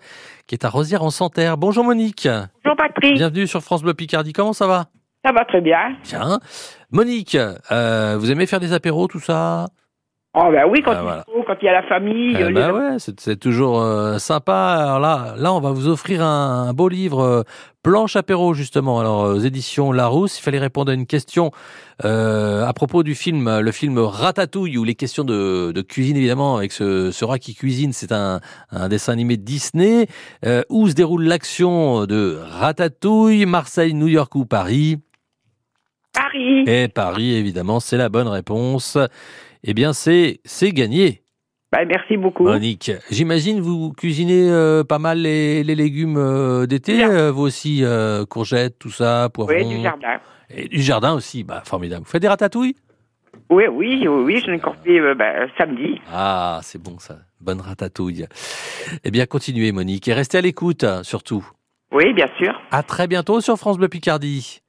qui 0.46 0.54
est 0.54 0.64
à 0.64 0.70
Rosière 0.70 1.02
en 1.02 1.10
Santerre. 1.10 1.58
Bonjour 1.58 1.84
Monique. 1.84 2.26
Bonjour 2.64 2.76
Patrick, 2.78 3.14
Bienvenue 3.14 3.46
sur 3.46 3.60
France 3.60 3.82
Bleu 3.82 3.92
Picardie. 3.92 4.32
Comment 4.32 4.54
ça 4.54 4.66
va? 4.66 4.86
Ça 5.22 5.32
va 5.32 5.44
très 5.44 5.60
bien. 5.60 5.96
Tiens. 6.02 6.40
Monique, 6.92 7.36
euh, 7.70 8.16
vous 8.18 8.30
aimez 8.30 8.46
faire 8.46 8.58
des 8.58 8.72
apéros, 8.72 9.06
tout 9.06 9.20
ça? 9.20 9.66
Oh 10.32 10.48
ben 10.52 10.64
oui, 10.70 10.80
quand 10.80 10.92
Ah, 10.92 10.98
il 11.00 11.02
voilà. 11.02 11.24
faut, 11.26 11.42
quand 11.44 11.56
il 11.60 11.64
y 11.64 11.68
a 11.68 11.72
la 11.72 11.82
famille. 11.82 12.36
Eh 12.38 12.44
euh, 12.44 12.52
ben 12.52 12.70
ouais, 12.72 12.96
c'est 12.98 13.36
toujours 13.36 13.80
euh, 13.82 14.18
sympa. 14.18 14.76
Alors 14.80 15.00
là, 15.00 15.34
là, 15.36 15.52
on 15.52 15.58
va 15.60 15.72
vous 15.72 15.88
offrir 15.88 16.22
un, 16.22 16.68
un 16.68 16.72
beau 16.72 16.88
livre 16.88 17.20
euh, 17.20 17.42
planche 17.82 18.14
apéro 18.14 18.54
justement. 18.54 19.00
Alors 19.00 19.24
euh, 19.24 19.34
aux 19.34 19.38
éditions 19.40 19.90
Larousse, 19.90 20.38
il 20.38 20.42
fallait 20.42 20.60
répondre 20.60 20.92
à 20.92 20.94
une 20.94 21.06
question 21.08 21.50
euh, 22.04 22.64
à 22.64 22.72
propos 22.72 23.02
du 23.02 23.16
film, 23.16 23.58
le 23.58 23.72
film 23.72 23.98
Ratatouille, 23.98 24.78
où 24.78 24.84
les 24.84 24.94
questions 24.94 25.24
de, 25.24 25.72
de 25.72 25.82
cuisine 25.82 26.16
évidemment 26.16 26.56
avec 26.58 26.70
ce, 26.70 27.10
ce 27.10 27.24
rat 27.24 27.40
qui 27.40 27.56
cuisine, 27.56 27.92
c'est 27.92 28.12
un, 28.12 28.38
un 28.70 28.88
dessin 28.88 29.12
animé 29.12 29.36
de 29.36 29.42
Disney 29.42 30.06
où 30.68 30.86
se 30.88 30.94
déroule 30.94 31.24
l'action 31.24 32.06
de 32.06 32.38
Ratatouille, 32.40 33.46
Marseille, 33.46 33.94
New 33.94 34.06
York 34.06 34.32
ou 34.36 34.44
Paris? 34.46 34.98
Paris. 36.14 36.64
Et 36.68 36.86
Paris, 36.88 37.34
évidemment, 37.34 37.80
c'est 37.80 37.96
la 37.96 38.08
bonne 38.08 38.28
réponse. 38.28 38.96
Eh 39.64 39.74
bien, 39.74 39.92
c'est 39.92 40.40
c'est 40.44 40.70
gagné. 40.72 41.22
Ben, 41.72 41.86
merci 41.86 42.16
beaucoup. 42.16 42.44
Monique, 42.44 42.90
j'imagine 43.12 43.60
vous 43.60 43.92
cuisinez 43.92 44.50
euh, 44.50 44.82
pas 44.82 44.98
mal 44.98 45.18
les, 45.18 45.62
les 45.62 45.76
légumes 45.76 46.16
euh, 46.16 46.66
d'été, 46.66 47.04
euh, 47.04 47.30
vous 47.30 47.42
aussi, 47.42 47.84
courgettes, 48.28 48.78
tout 48.78 48.90
ça, 48.90 49.28
poivrons. 49.32 49.54
Oui, 49.54 49.76
du 49.76 49.82
jardin. 49.82 50.20
Et 50.52 50.66
du 50.66 50.82
jardin 50.82 51.14
aussi, 51.14 51.44
bah, 51.44 51.62
formidable. 51.64 52.04
Vous 52.04 52.10
faites 52.10 52.22
des 52.22 52.28
ratatouilles? 52.28 52.74
Oui, 53.50 53.64
oui, 53.70 54.08
oui, 54.08 54.22
oui, 54.24 54.42
j'en 54.44 54.52
ai 54.52 54.56
encore 54.56 54.74
fait 54.84 55.00
ben, 55.14 55.48
samedi. 55.56 56.00
Ah, 56.12 56.58
c'est 56.64 56.82
bon 56.82 56.98
ça, 56.98 57.18
bonne 57.40 57.60
ratatouille. 57.60 58.26
Eh 59.04 59.10
bien, 59.12 59.26
continuez 59.26 59.70
Monique, 59.70 60.08
et 60.08 60.12
restez 60.12 60.38
à 60.38 60.40
l'écoute, 60.40 60.82
hein, 60.82 61.04
surtout. 61.04 61.46
Oui, 61.92 62.12
bien 62.14 62.28
sûr. 62.36 62.60
À 62.72 62.82
très 62.82 63.06
bientôt 63.06 63.40
sur 63.40 63.56
France 63.56 63.78
Bleu 63.78 63.88
Picardie. 63.88 64.60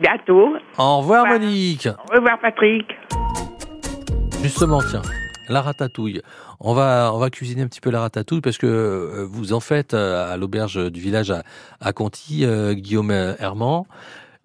Bientôt. 0.00 0.56
Au 0.76 0.98
revoir 0.98 1.22
Au 1.22 1.24
revoir. 1.24 1.40
Monique. 1.40 1.86
Au 1.86 2.14
revoir 2.16 2.40
Patrick. 2.40 2.86
Justement, 4.42 4.80
tiens, 4.88 5.02
La 5.48 5.62
ratatouille. 5.62 6.20
On 6.60 6.74
va, 6.74 7.10
on 7.14 7.18
va 7.18 7.30
cuisiner 7.30 7.62
un 7.62 7.66
petit 7.66 7.80
peu 7.80 7.90
la 7.90 8.00
ratatouille 8.00 8.40
parce 8.40 8.58
que 8.58 8.66
euh, 8.66 9.26
vous 9.28 9.52
en 9.52 9.60
faites 9.60 9.94
euh, 9.94 10.32
à 10.32 10.36
l'auberge 10.36 10.90
du 10.90 11.00
village 11.00 11.30
à, 11.30 11.42
à 11.80 11.92
Conti, 11.92 12.44
euh, 12.44 12.74
Guillaume 12.74 13.10
Herman. 13.10 13.82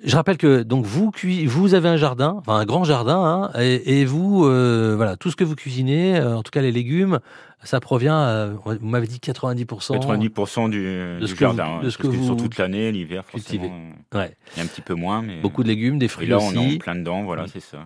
Je 0.03 0.15
rappelle 0.15 0.37
que 0.37 0.61
donc 0.61 0.85
vous 0.85 1.11
vous 1.47 1.73
avez 1.73 1.89
un 1.89 1.97
jardin, 1.97 2.35
enfin 2.37 2.55
un 2.57 2.65
grand 2.65 2.83
jardin, 2.83 3.49
hein, 3.55 3.59
et, 3.59 4.01
et 4.01 4.05
vous 4.05 4.45
euh, 4.45 4.93
voilà 4.95 5.15
tout 5.15 5.31
ce 5.31 5.35
que 5.35 5.43
vous 5.43 5.55
cuisinez, 5.55 6.17
euh, 6.19 6.37
en 6.37 6.43
tout 6.43 6.51
cas 6.51 6.61
les 6.61 6.71
légumes, 6.71 7.17
ça 7.63 7.79
provient, 7.79 8.15
euh, 8.15 8.53
vous 8.63 8.77
m'avez 8.87 9.07
dit 9.07 9.17
90%. 9.19 9.97
90% 9.97 10.69
du, 10.69 10.83
de 10.83 11.17
du 11.21 11.27
ce 11.27 11.33
que 11.33 11.39
jardin. 11.39 11.65
vous- 11.65 11.71
hein, 11.71 11.81
de 11.83 11.89
ce 11.89 11.97
que 11.97 12.05
vous 12.05 12.23
sur 12.25 12.37
toute 12.37 12.59
l'année, 12.59 12.91
l'hiver, 12.91 13.23
forcément, 13.25 13.71
Ouais. 14.13 14.35
a 14.55 14.61
un 14.61 14.65
petit 14.67 14.81
peu 14.81 14.93
moins, 14.93 15.23
mais 15.23 15.41
Beaucoup 15.41 15.63
de 15.63 15.67
légumes, 15.67 15.97
des 15.97 16.05
et 16.05 16.09
fruits 16.09 16.27
là 16.27 16.37
on 16.39 16.51
est 16.53 16.75
en 16.75 16.77
plein 16.77 16.95
dedans, 16.95 17.23
voilà, 17.23 17.45
c'est 17.51 17.59
ça. 17.59 17.79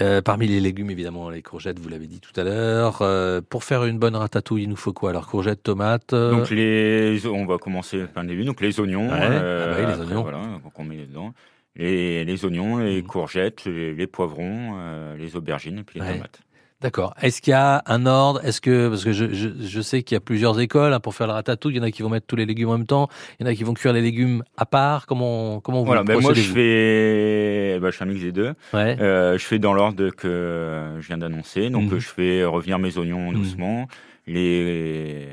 Euh, 0.00 0.22
parmi 0.22 0.46
les 0.46 0.60
légumes, 0.60 0.90
évidemment, 0.90 1.28
les 1.28 1.42
courgettes, 1.42 1.78
vous 1.78 1.88
l'avez 1.90 2.06
dit 2.06 2.20
tout 2.20 2.32
à 2.40 2.44
l'heure. 2.44 3.02
Euh, 3.02 3.42
pour 3.46 3.62
faire 3.62 3.84
une 3.84 3.98
bonne 3.98 4.16
ratatouille, 4.16 4.62
il 4.62 4.68
nous 4.70 4.76
faut 4.76 4.94
quoi 4.94 5.10
Alors? 5.10 5.26
Courgettes, 5.26 5.62
tomates. 5.62 6.14
euh, 6.14 6.30
Donc 6.30 6.48
les, 6.50 7.20
on 7.26 7.44
va 7.44 7.58
commencer 7.58 8.06
par 8.06 8.22
le 8.22 8.30
début. 8.30 8.44
Donc 8.44 8.62
les 8.62 8.80
oignons, 8.80 9.10
Ouais, 9.10 9.18
euh, 9.20 9.66
ah 9.66 9.70
bah 9.70 9.76
oui, 9.80 9.86
les 9.86 9.92
après, 9.92 10.06
oignons. 10.06 10.22
voilà, 10.22 10.38
donc 10.64 10.78
on 10.78 10.84
met 10.84 10.96
dedans. 10.96 11.34
Les, 11.76 12.24
les 12.24 12.44
oignons, 12.46 12.78
les 12.78 13.02
Mhm. 13.02 13.06
courgettes, 13.06 13.64
les, 13.66 13.94
les 13.94 14.06
poivrons, 14.06 14.76
euh, 14.78 15.16
les 15.16 15.36
aubergines 15.36 15.78
et 15.78 15.84
puis 15.84 16.00
les 16.00 16.06
Ouais. 16.06 16.14
tomates. 16.14 16.40
D'accord. 16.82 17.14
Est-ce 17.22 17.40
qu'il 17.40 17.52
y 17.52 17.54
a 17.54 17.82
un 17.86 18.06
ordre? 18.06 18.44
Est-ce 18.44 18.60
que 18.60 18.88
parce 18.88 19.04
que 19.04 19.12
je, 19.12 19.32
je, 19.32 19.48
je 19.60 19.80
sais 19.80 20.02
qu'il 20.02 20.14
y 20.14 20.18
a 20.18 20.20
plusieurs 20.20 20.58
écoles 20.60 20.92
hein, 20.92 21.00
pour 21.00 21.14
faire 21.14 21.26
la 21.28 21.34
ratatouille. 21.34 21.74
Il 21.74 21.76
y 21.76 21.80
en 21.80 21.84
a 21.84 21.90
qui 21.90 22.02
vont 22.02 22.08
mettre 22.08 22.26
tous 22.26 22.36
les 22.36 22.44
légumes 22.46 22.68
en 22.70 22.78
même 22.78 22.86
temps. 22.86 23.08
Il 23.38 23.44
y 23.46 23.48
en 23.48 23.52
a 23.52 23.54
qui 23.54 23.62
vont 23.64 23.74
cuire 23.74 23.92
les 23.92 24.00
légumes 24.02 24.42
à 24.56 24.66
part. 24.66 25.06
Comment 25.06 25.60
comment 25.60 25.80
vous 25.80 25.86
Voilà, 25.86 26.02
ben 26.02 26.20
moi 26.20 26.34
je 26.34 26.42
fais, 26.42 27.78
ben, 27.80 27.90
je 27.90 27.96
fais 27.96 28.04
un 28.04 28.08
mix 28.08 28.20
des 28.20 28.32
deux. 28.32 28.52
Ouais. 28.74 28.96
Euh, 29.00 29.38
je 29.38 29.44
fais 29.44 29.58
dans 29.58 29.72
l'ordre 29.74 30.10
que 30.10 30.96
je 31.00 31.06
viens 31.06 31.18
d'annoncer. 31.18 31.70
Donc 31.70 31.90
Mhm. 31.92 31.98
je 31.98 32.08
fais 32.08 32.44
revenir 32.44 32.78
mes 32.78 32.98
oignons 32.98 33.30
Mhm. 33.30 33.34
doucement, 33.38 33.86
les 34.26 35.28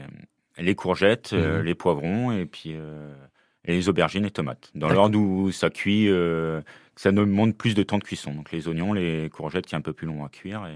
les 0.57 0.75
courgettes, 0.75 1.31
euh, 1.33 1.59
Mhm. 1.59 1.65
les 1.65 1.75
poivrons 1.75 2.31
et 2.31 2.45
puis 2.45 2.73
euh, 2.75 3.11
et 3.65 3.71
les 3.73 3.87
aubergines 3.89 4.25
et 4.25 4.31
tomates. 4.31 4.71
Dans 4.75 4.89
l'ordre 4.89 5.17
où 5.17 5.51
ça 5.51 5.69
cuit, 5.69 6.09
ça 6.95 7.11
demande 7.11 7.55
plus 7.55 7.75
de 7.75 7.83
temps 7.83 7.97
de 7.97 8.03
cuisson. 8.03 8.33
Donc 8.33 8.51
les 8.51 8.67
oignons, 8.67 8.93
les 8.93 9.29
courgettes 9.29 9.65
qui 9.65 9.75
est 9.75 9.77
un 9.77 9.81
peu 9.81 9.93
plus 9.93 10.07
long 10.07 10.25
à 10.25 10.29
cuire 10.29 10.65
et 10.67 10.75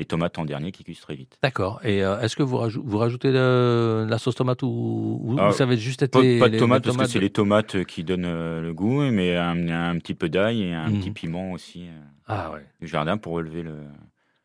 les 0.00 0.06
tomates 0.06 0.38
en 0.38 0.44
dernier 0.46 0.72
qui 0.72 0.82
cuisent 0.82 1.00
très 1.00 1.14
vite. 1.14 1.38
D'accord. 1.42 1.78
Et 1.84 2.02
euh, 2.02 2.18
est-ce 2.20 2.34
que 2.34 2.42
vous, 2.42 2.58
vous 2.82 2.98
rajoutez 2.98 3.30
le- 3.30 4.06
la 4.08 4.18
sauce 4.18 4.34
tomate 4.34 4.62
ou, 4.62 5.20
ou 5.22 5.36
Ah, 5.38 5.52
ça 5.52 5.66
va 5.66 5.76
juste 5.76 6.02
être 6.02 6.12
Pas, 6.12 6.22
les, 6.22 6.38
pas 6.38 6.48
de 6.48 6.54
les- 6.54 6.58
tomates 6.58 6.84
les 6.86 6.92
parce 6.92 7.06
que 7.06 7.12
c'est 7.12 7.18
les 7.20 7.30
tomates 7.30 7.84
qui 7.84 8.02
donnent 8.02 8.24
euh, 8.24 8.62
le 8.62 8.72
goût, 8.72 9.02
mais 9.10 9.36
un, 9.36 9.68
un 9.68 9.98
petit 9.98 10.14
peu 10.14 10.28
d'ail 10.28 10.62
et 10.62 10.72
un 10.74 10.88
Mhm. 10.88 10.98
petit 11.00 11.10
piment 11.10 11.52
aussi 11.52 11.82
euh, 11.82 12.00
Ah 12.26 12.50
ouais. 12.52 12.64
du 12.80 12.86
jardin 12.88 13.18
pour 13.18 13.34
relever 13.34 13.62
le, 13.62 13.74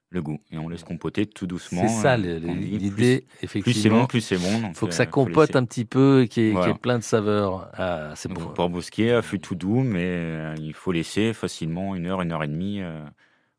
le 0.09 0.21
goût. 0.21 0.39
Et 0.51 0.57
on 0.57 0.67
laisse 0.67 0.83
compoter 0.83 1.25
tout 1.25 1.47
doucement. 1.47 1.87
C'est 1.87 2.01
ça 2.01 2.17
l'idée 2.17 2.91
Plus, 2.91 3.61
plus 3.61 3.73
c'est 3.73 3.87
long, 3.89 4.07
plus 4.07 4.19
c'est 4.21 4.37
bon. 4.37 4.61
Il 4.69 4.75
faut 4.75 4.87
que 4.87 4.93
ça 4.93 5.05
compote 5.05 5.55
un 5.55 5.63
petit 5.63 5.85
peu, 5.85 6.23
et 6.23 6.27
qu'il 6.27 6.43
y, 6.43 6.57
ait- 6.57 6.69
y 6.69 6.73
plein 6.73 6.97
de 6.99 7.03
saveurs. 7.03 7.69
Ah, 7.77 8.11
c'est 8.15 8.27
bon. 8.29 8.41
faut 8.41 8.49
pas 8.49 8.67
brusquer, 8.67 9.13
à 9.13 9.21
fût 9.21 9.39
tout 9.39 9.55
doux, 9.55 9.79
mais 9.83 10.53
il 10.59 10.73
faut 10.73 10.91
laisser 10.91 11.31
facilement 11.33 11.95
une 11.95 12.07
heure, 12.07 12.21
une 12.21 12.33
heure 12.33 12.43
et 12.43 12.47
demie 12.49 12.81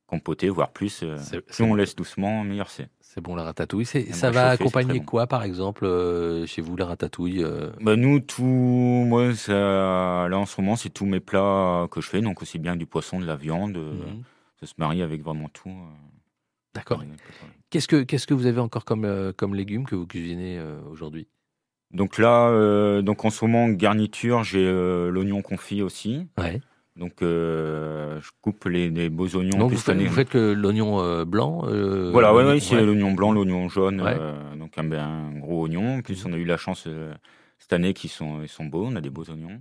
compoter, 0.07 0.49
voire 0.49 0.71
plus. 0.71 1.03
euh, 1.03 1.17
c'est 1.19 1.63
on 1.63 1.69
bon. 1.69 1.75
laisse 1.75 1.95
doucement, 1.97 2.45
meilleur 2.45 2.71
c'est. 2.71 2.89
C'est 3.01 3.21
bon 3.21 3.35
la 3.35 3.45
ratatouille. 3.45 3.87
Ça 3.87 4.31
va 4.31 4.51
accompagner 4.51 4.99
bon. 4.99 5.05
quoi, 5.07 5.27
par 5.27 5.43
exemple, 5.43 5.87
euh, 5.87 6.45
chez 6.47 6.61
vous, 6.61 6.77
la 6.77 6.85
ratatouille 6.85 7.43
euh, 7.43 7.71
Bah 7.81 7.97
nous, 7.97 8.21
tout, 8.21 8.45
moi, 8.45 9.35
ça, 9.35 10.29
là 10.29 10.39
en 10.39 10.45
ce 10.45 10.61
moment, 10.61 10.77
c'est 10.77 10.91
tous 10.91 11.07
mes 11.07 11.21
plats 11.21 11.89
que 11.91 12.03
je 12.03 12.09
fais, 12.09 12.21
donc 12.21 12.43
aussi 12.43 12.59
bien 12.59 12.77
du 12.77 12.85
poisson, 12.85 13.19
de 13.19 13.27
la 13.27 13.37
viande. 13.37 13.77
mhm. 13.79 14.23
Ça 14.61 14.67
se 14.67 14.75
marie 14.79 15.03
avec 15.03 15.23
vraiment 15.23 15.49
tout. 15.49 15.73
D'accord. 16.75 17.03
Qu'est-ce 17.71 17.89
que 17.89 18.03
qu'est-ce 18.03 18.27
que 18.27 18.33
vous 18.33 18.47
avez 18.47 18.61
encore 18.61 18.85
comme 18.87 19.33
comme 19.37 19.55
légumes 19.55 19.85
que 19.85 19.95
vous 19.95 20.07
cuisinez 20.07 20.59
aujourd'hui? 20.91 21.27
Donc 21.91 22.17
là, 22.17 23.03
donc 23.03 23.25
en 23.27 23.31
ce 23.31 23.45
moment, 23.45 23.69
garniture, 23.69 24.45
j'ai 24.45 24.65
l'oignon 25.11 25.43
confit 25.43 25.83
aussi. 25.83 26.27
Ouais. 26.39 26.61
Donc 26.97 27.21
euh, 27.23 28.21
je 28.23 28.31
coupe 28.41 28.65
les, 28.65 28.89
les 28.91 29.11
beaux 29.11 29.29
oignons. 29.37 29.59
Donc 29.59 29.71
vous 29.71 29.77
cette 29.77 29.87
faites, 29.87 29.95
année- 29.97 30.07
vous 30.07 30.15
faites 30.15 30.31
que 30.31 30.53
l'oignon 30.55 31.01
euh, 31.01 31.25
blanc. 31.25 31.65
euh, 31.69 32.11
Voilà, 32.11 32.33
ouais, 32.35 32.43
l'oignon- 32.43 32.55
ouais, 32.55 32.61
c'est 32.61 32.77
ouais. 32.77 32.85
l'oignon 32.85 33.13
blanc, 33.13 33.33
l'oignon 33.33 33.69
jaune, 33.69 34.01
Ouais. 34.01 34.17
euh, 34.19 34.55
donc 34.57 34.79
un, 34.79 34.91
un 34.93 35.39
gros 35.39 35.63
oignon. 35.65 35.99
En 35.99 36.03
plus, 36.03 36.25
on 36.25 36.33
a 36.33 36.37
eu 36.37 36.45
la 36.45 36.57
chance 36.57 36.89
cette 37.59 37.73
année 37.73 37.93
qu'ils 37.93 38.11
sont, 38.11 38.43
ils 38.43 38.49
sont 38.49 38.65
beaux, 38.65 38.87
on 38.87 38.97
a 38.97 39.01
des 39.01 39.11
beaux 39.11 39.29
oignons. 39.31 39.61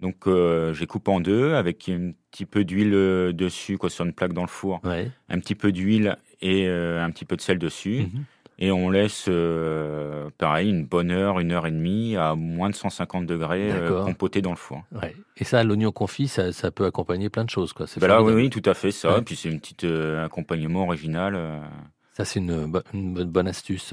Donc, 0.00 0.28
j'ai 0.74 0.86
coupé 0.86 1.10
en 1.10 1.20
deux 1.20 1.54
avec 1.54 1.88
un 1.88 2.10
petit 2.30 2.44
peu 2.44 2.64
d'huile 2.64 2.90
dessus, 3.32 3.78
quoi, 3.78 3.88
sur 3.88 4.04
une 4.04 4.12
plaque 4.12 4.34
dans 4.34 4.42
le 4.42 4.48
four, 4.48 4.80
un 4.84 5.38
petit 5.38 5.54
peu 5.54 5.72
d'huile 5.72 6.16
et 6.42 6.66
un 6.68 7.10
petit 7.10 7.24
peu 7.24 7.34
de 7.36 7.40
sel 7.40 7.58
dessus. 7.58 8.00
Mhm. 8.12 8.24
Et 8.58 8.70
on 8.72 8.88
laisse, 8.88 9.26
euh, 9.28 10.30
pareil, 10.38 10.70
une 10.70 10.84
bonne 10.86 11.10
heure, 11.10 11.40
une 11.40 11.52
heure 11.52 11.66
et 11.66 11.70
demie 11.70 12.16
à 12.16 12.34
moins 12.34 12.70
de 12.70 12.74
150 12.74 13.26
degrés 13.26 13.70
euh, 13.70 14.04
compoté 14.04 14.40
dans 14.40 14.50
le 14.50 14.56
four. 14.56 14.82
Ouais. 15.02 15.14
Et 15.36 15.44
ça, 15.44 15.62
l'oignon 15.62 15.92
confit, 15.92 16.26
ça, 16.26 16.52
ça 16.52 16.70
peut 16.70 16.86
accompagner 16.86 17.28
plein 17.28 17.44
de 17.44 17.50
choses, 17.50 17.72
quoi. 17.74 17.84
Ben 18.00 18.06
là, 18.08 18.22
oui, 18.22 18.48
tout 18.48 18.62
à 18.64 18.72
fait 18.74 18.92
ça. 18.92 19.16
Ouais. 19.16 19.22
Puis 19.22 19.36
c'est 19.36 19.50
une 19.50 19.60
petite 19.60 19.84
euh, 19.84 20.24
accompagnement 20.24 20.84
original. 20.84 21.34
euh. 21.36 21.58
Ça, 22.14 22.24
c'est 22.24 22.40
une, 22.40 22.64
bo- 22.64 22.80
une 22.94 23.12
bonne, 23.24 23.46
astuce. 23.46 23.92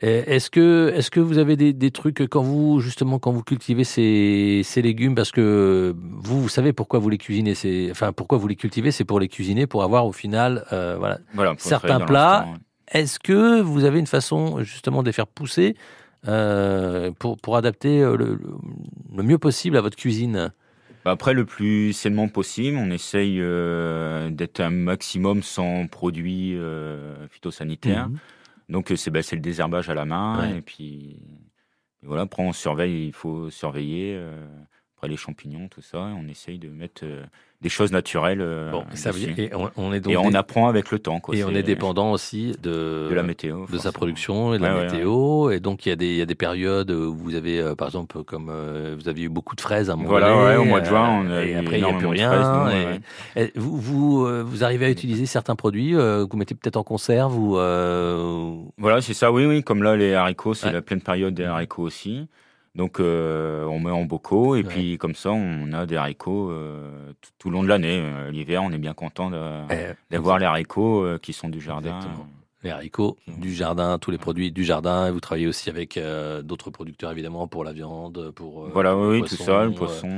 Et 0.00 0.08
Est-ce 0.26 0.50
que, 0.50 0.92
est-ce 0.96 1.08
que 1.08 1.20
vous 1.20 1.38
avez 1.38 1.54
des, 1.54 1.72
des 1.72 1.92
trucs 1.92 2.18
quand 2.28 2.42
vous, 2.42 2.80
justement, 2.80 3.20
quand 3.20 3.30
vous 3.30 3.44
cultivez 3.44 3.84
ces, 3.84 4.62
ces 4.64 4.82
légumes, 4.82 5.14
parce 5.14 5.30
que 5.30 5.94
vous, 5.96 6.42
vous 6.42 6.48
savez 6.48 6.72
pourquoi 6.72 6.98
vous 6.98 7.10
les 7.10 7.18
cuisinez, 7.18 7.54
enfin, 7.92 8.12
pourquoi 8.12 8.38
vous 8.38 8.48
les 8.48 8.56
cultivez, 8.56 8.90
c'est 8.90 9.04
pour 9.04 9.20
les 9.20 9.28
cuisiner, 9.28 9.68
pour 9.68 9.84
avoir 9.84 10.04
au 10.04 10.10
final, 10.10 10.64
euh, 10.72 10.96
voilà. 10.98 11.20
Certains 11.58 12.00
plats. 12.06 12.46
Est-ce 12.90 13.18
que 13.18 13.60
vous 13.60 13.84
avez 13.84 13.98
une 13.98 14.06
façon, 14.06 14.62
justement, 14.64 15.02
de 15.02 15.08
les 15.08 15.12
faire 15.12 15.26
pousser 15.26 15.76
euh, 16.26 17.12
pour, 17.12 17.38
pour 17.38 17.56
adapter 17.56 18.02
euh, 18.02 18.16
le, 18.16 19.22
mieux 19.22 19.38
possible 19.38 19.76
à 19.76 19.80
votre 19.80 19.96
cuisine? 19.96 20.52
Bah, 21.04 21.12
Après, 21.12 21.32
le 21.32 21.44
plus 21.44 21.92
sainement 21.92 22.28
possible, 22.28 22.76
on 22.76 22.90
essaye 22.90 23.38
euh, 23.40 24.28
d'être 24.30 24.60
un 24.60 24.70
maximum 24.70 25.42
sans 25.42 25.86
produits 25.86 26.56
euh, 26.56 27.28
phytosanitaires. 27.28 28.08
Mhm. 28.08 28.18
Donc, 28.68 28.92
c'est 28.96 29.10
bah, 29.10 29.22
c'est 29.22 29.36
le 29.36 29.42
désherbage 29.42 29.88
à 29.88 29.94
la 29.94 30.04
main. 30.04 30.40
Ouais. 30.40 30.58
Et 30.58 30.60
puis, 30.60 31.16
et 32.02 32.06
voilà, 32.06 32.22
après, 32.22 32.42
on 32.42 32.52
surveille, 32.52 33.06
il 33.06 33.12
faut 33.12 33.50
surveiller. 33.50 34.20
après, 34.96 35.08
les 35.08 35.16
champignons, 35.16 35.68
tout 35.68 35.82
ça, 35.82 35.98
on 35.98 36.26
essaye 36.28 36.58
de 36.58 36.68
mettre 36.68 37.04
des 37.62 37.68
choses 37.68 37.92
naturelles. 37.92 38.40
euh, 38.40 38.70
Bon, 38.70 38.84
ça 38.94 39.10
veut 39.10 39.20
dessus. 39.20 39.32
dire, 39.34 39.44
et 39.44 39.54
on, 39.54 39.70
on 39.76 39.92
est 39.92 40.00
donc 40.00 40.12
Et 40.12 40.16
on 40.16 40.32
apprend 40.32 40.68
avec 40.68 40.90
le 40.90 40.98
temps. 40.98 41.20
Quoi. 41.20 41.36
et 41.36 41.44
on 41.44 41.50
est 41.50 41.62
dépendant 41.62 42.12
aussi 42.12 42.52
de, 42.62 43.08
de 43.10 43.14
la 43.14 43.22
météo. 43.22 43.66
de 43.70 43.76
sa 43.78 43.92
production 43.92 44.54
et 44.54 44.58
de 44.58 44.62
la 44.62 44.74
Ouais, 44.74 44.80
ouais, 44.80 44.84
météo. 44.92 45.50
Et 45.50 45.60
donc, 45.60 45.84
il 45.84 45.90
y, 45.90 45.92
a 45.92 45.96
des, 45.96 46.06
il 46.08 46.16
y 46.16 46.22
a 46.22 46.26
des 46.26 46.34
périodes 46.34 46.90
où 46.90 47.14
vous 47.14 47.34
avez, 47.34 47.60
euh, 47.60 47.74
par 47.74 47.88
exemple, 47.88 48.24
comme 48.24 48.48
euh, 48.50 48.96
vous 48.98 49.08
aviez 49.10 49.26
eu 49.26 49.28
beaucoup 49.28 49.56
de 49.56 49.60
fraises 49.60 49.90
à 49.90 49.92
un 49.92 49.96
moment 49.96 50.08
Voilà, 50.08 50.28
donné, 50.32 50.56
au 50.56 50.64
mois 50.64 50.80
de 50.80 50.86
juin, 50.86 51.22
on 51.26 51.30
a 51.30 51.44
et 51.44 51.50
eu 51.52 51.56
après, 51.56 51.78
il 51.80 51.84
n'y 51.84 51.90
a 51.90 51.94
plus 51.94 52.06
rien. 52.06 52.30
fraises, 52.32 52.48
nous, 52.48 52.80
et- 52.80 52.84
ouais. 52.86 53.00
et 53.36 53.52
vous, 53.58 53.76
vous, 53.78 54.46
vous 54.46 54.64
arrivez 54.64 54.86
à 54.86 54.90
utiliser 54.90 55.26
certains 55.26 55.54
produits 55.56 55.92
que 55.92 56.26
vous 56.30 56.36
mettez 56.38 56.54
peut-être 56.54 56.76
en 56.78 56.82
conserve 56.84 57.36
ou. 57.38 57.58
euh, 57.58 58.54
Voilà, 58.78 59.02
c'est 59.02 59.14
ça, 59.14 59.30
oui, 59.32 59.44
oui. 59.44 59.62
Comme 59.62 59.82
là, 59.82 59.96
les 59.96 60.14
haricots, 60.14 60.54
c'est 60.54 60.72
la 60.72 60.80
pleine 60.82 61.02
période 61.02 61.34
des 61.34 61.44
haricots 61.44 61.82
aussi. 61.82 62.26
Donc, 62.76 63.00
euh, 63.00 63.64
on 63.64 63.80
met 63.80 63.90
en 63.90 64.04
bocaux 64.04 64.54
et 64.54 64.58
Ouais. 64.62 64.68
puis 64.68 64.98
comme 64.98 65.14
ça, 65.16 65.30
on 65.32 65.72
a 65.72 65.86
des 65.86 65.96
haricots 65.96 66.50
euh, 66.50 67.12
tout, 67.20 67.30
tout 67.38 67.50
le 67.50 67.54
long 67.54 67.62
de 67.64 67.68
l'année. 67.68 68.00
Euh, 68.00 68.30
L'hiver, 68.30 68.62
on 68.62 68.70
est 68.70 68.78
bien 68.78 68.94
content 68.94 69.30
eh, 69.70 69.92
d'avoir 70.10 70.38
les 70.38 70.46
haricots 70.46 71.18
qui 71.20 71.32
sont 71.32 71.48
du 71.48 71.60
jardin. 71.60 71.96
Exactement. 71.96 72.26
les 72.62 72.70
haricots 72.70 73.16
du 73.38 73.52
jardin, 73.52 73.98
tous 73.98 74.10
les 74.12 74.18
produits 74.18 74.52
du 74.52 74.62
jardin. 74.64 75.08
Et 75.08 75.10
vous 75.10 75.18
travaillez 75.20 75.48
aussi 75.48 75.68
avec 75.68 75.98
d'autres 76.44 76.70
producteurs, 76.70 77.10
évidemment, 77.10 77.48
pour 77.48 77.64
la 77.64 77.72
viande, 77.72 78.30
pour. 78.36 78.68
Voilà, 78.68 78.92
pour 78.92 79.02
oui, 79.08 79.22
tout 79.22 79.34
ça, 79.36 79.64
le 79.64 79.72
poisson. 79.72 80.08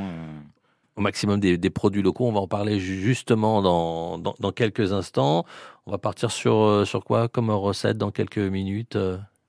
au 0.97 1.01
maximum 1.01 1.41
des, 1.41 1.57
des 1.57 1.71
produits 1.71 2.03
locaux. 2.03 2.27
On 2.27 2.33
va 2.33 2.41
en 2.41 2.49
parler 2.49 2.79
ju- 2.81 3.01
justement 3.01 3.63
dans, 3.63 4.19
dans, 4.19 4.35
dans 4.41 4.53
quelques 4.53 4.93
instants. 4.93 5.47
On 5.87 5.91
va 5.91 5.97
partir 5.99 6.31
sur, 6.31 6.83
sur 6.87 7.03
quoi 7.03 7.29
comme 7.29 7.49
recette 7.51 7.97
dans 7.97 8.11
quelques 8.11 8.37
minutes, 8.39 8.99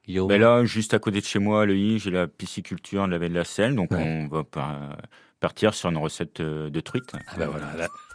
Guillaume 0.07 0.27
Ben 0.27 0.39
là, 0.41 0.65
juste 0.65 0.93
à 0.93 0.99
côté 0.99 1.19
de 1.21 1.25
chez 1.25 1.39
moi, 1.39 1.61
à 1.61 1.65
Leuilly, 1.65 1.99
j'ai 1.99 2.11
la 2.11 2.27
pisciculture 2.27 3.05
de 3.07 3.11
la 3.11 3.19
baie 3.19 3.29
de 3.29 3.33
la 3.35 3.45
Selle. 3.45 3.75
Donc, 3.75 3.91
Ouais. 3.91 4.03
on 4.03 4.27
va 4.27 4.43
par- 4.43 4.97
partir 5.39 5.73
sur 5.73 5.89
une 5.89 5.97
recette 5.97 6.39
euh, 6.41 6.69
de 6.69 6.79
truite. 6.79 7.11
Ah 7.27 7.33
ben 7.37 7.47
voilà, 7.47 7.67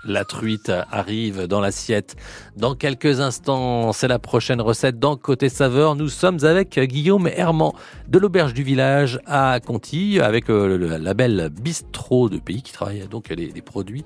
la 0.09 0.25
truite 0.25 0.73
arrive 0.91 1.47
dans 1.47 1.61
l'assiette 1.61 2.17
dans 2.57 2.75
quelques 2.75 3.21
instants. 3.21 3.93
C'est 3.93 4.09
la 4.09 4.19
prochaine 4.19 4.61
recette 4.61 4.99
dans 4.99 5.17
Côté 5.17 5.49
Saveur. 5.49 5.95
Nous 5.97 6.09
sommes 6.09 6.45
avec 6.45 6.79
Guillaume 6.79 7.29
Herman 7.29 7.73
de 8.09 8.19
l'Auberge 8.19 8.55
du 8.55 8.63
Village 8.63 9.21
à 9.27 9.61
Conti, 9.61 10.21
avec 10.21 10.51
euh, 10.51 10.77
le 10.77 10.97
label 10.97 11.51
Bistrot 11.61 12.29
de 12.29 12.39
Pays 12.39 12.63
qui 12.63 12.73
travaille 12.73 13.07
donc 13.09 13.29
les, 13.29 13.49
produits 13.63 14.05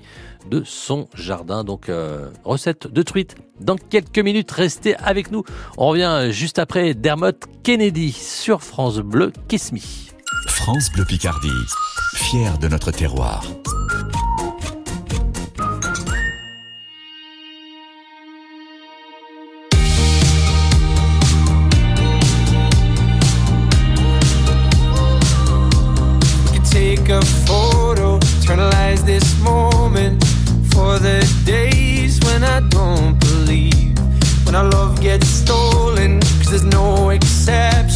de 0.50 0.62
son 0.64 1.08
jardin. 1.14 1.64
Donc, 1.64 1.88
euh, 1.88 2.28
recette 2.44 2.86
de 2.86 3.02
truite 3.02 3.36
dans 3.60 3.76
quelques 3.76 4.18
minutes. 4.18 4.50
Restez 4.50 4.96
avec 4.96 5.30
nous. 5.30 5.44
On 5.76 5.88
revient 5.88 6.28
juste 6.30 6.58
après 6.58 6.94
Dermot 6.94 7.32
Kennedy 7.62 8.12
sur 8.12 8.62
France 8.62 8.98
Bleu 8.98 9.32
Kesmi. 9.48 10.10
France 10.48 10.90
Bleu 10.92 11.04
Picardie, 11.04 11.48
fier 12.14 12.58
de 12.58 12.68
notre 12.68 12.90
terroir. 12.90 13.44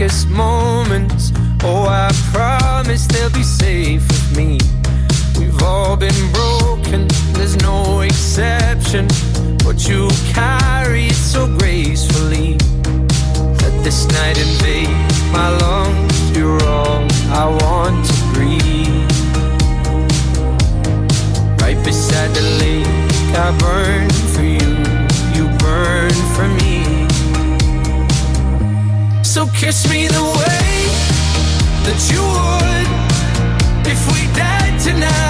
darkest 0.00 0.30
moments. 0.30 1.32
Oh, 1.62 1.84
I 1.86 2.10
promise 2.32 3.06
they'll 3.06 3.30
be 3.30 3.42
safe 3.42 4.06
with 4.08 4.36
me. 4.36 4.79
We've 5.60 5.68
all 5.68 5.94
been 5.94 6.32
broken, 6.32 7.06
there's 7.34 7.56
no 7.56 8.00
exception. 8.00 9.08
But 9.62 9.86
you 9.86 10.08
carry 10.32 11.08
it 11.08 11.14
so 11.14 11.46
gracefully. 11.58 12.56
Let 13.60 13.84
this 13.84 14.08
night 14.08 14.38
invade 14.38 14.88
my 15.30 15.50
lungs. 15.60 16.30
You're 16.34 16.64
all 16.64 17.04
I 17.28 17.44
want 17.60 18.06
to 18.06 18.14
breathe. 18.32 19.10
Right 21.60 21.78
beside 21.84 22.30
the 22.30 22.42
lake, 22.62 22.86
I 23.36 23.52
burn 23.58 24.08
for 24.32 24.42
you. 24.42 24.78
You 25.36 25.44
burn 25.58 26.14
for 26.34 26.48
me. 26.60 26.84
So 29.22 29.46
kiss 29.48 29.86
me 29.90 30.08
the 30.08 30.24
way 30.24 30.88
that 31.84 32.00
you 32.10 32.22
would 32.34 32.88
if 33.86 34.00
we 34.10 34.26
died 34.34 34.80
tonight. 34.80 35.29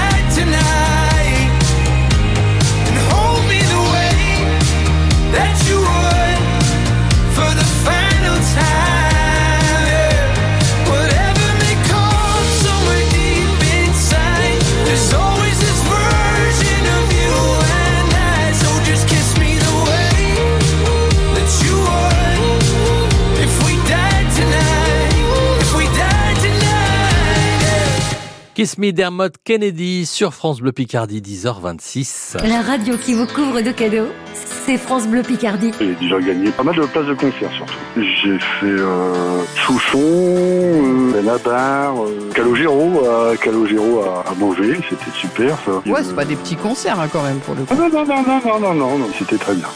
Kiss 28.61 28.77
Me 28.77 28.91
Dermot 28.91 29.29
Kennedy 29.43 30.05
sur 30.05 30.35
France 30.35 30.61
Bleu 30.61 30.71
Picardie, 30.71 31.19
10h26. 31.19 32.47
La 32.47 32.61
radio 32.61 32.95
qui 32.95 33.15
vous 33.15 33.25
couvre 33.25 33.61
de 33.61 33.71
cadeaux, 33.71 34.09
c'est 34.35 34.77
France 34.77 35.07
Bleu 35.07 35.23
Picardie. 35.23 35.71
J'ai 35.79 35.95
déjà 35.95 36.19
gagné 36.19 36.51
pas 36.51 36.61
mal 36.61 36.75
de 36.75 36.83
places 36.83 37.07
de 37.07 37.15
concert 37.15 37.49
surtout. 37.53 37.73
J'ai 37.97 38.37
fait 38.37 38.65
euh, 38.65 39.43
Souchon, 39.65 41.11
Benabar, 41.11 42.03
euh, 42.03 42.09
euh, 42.09 42.31
Calogero, 42.33 43.03
Calogero 43.41 44.01
à, 44.01 44.29
à 44.29 44.33
Beauvais, 44.35 44.77
c'était 44.87 45.09
super 45.19 45.57
ça. 45.65 45.81
Ouais, 45.89 46.03
c'est 46.03 46.15
pas 46.15 46.25
des 46.25 46.35
petits 46.35 46.55
concerts 46.55 46.99
hein, 46.99 47.09
quand 47.11 47.23
même 47.23 47.39
pour 47.39 47.55
le 47.55 47.63
coup. 47.63 47.73
Ah, 47.73 47.75
non, 47.75 47.89
non, 47.89 48.05
non, 48.05 48.41
non, 48.45 48.59
non, 48.59 48.73
non, 48.75 48.97
non, 48.99 49.07
c'était 49.17 49.39
très 49.39 49.55
bien. 49.55 49.69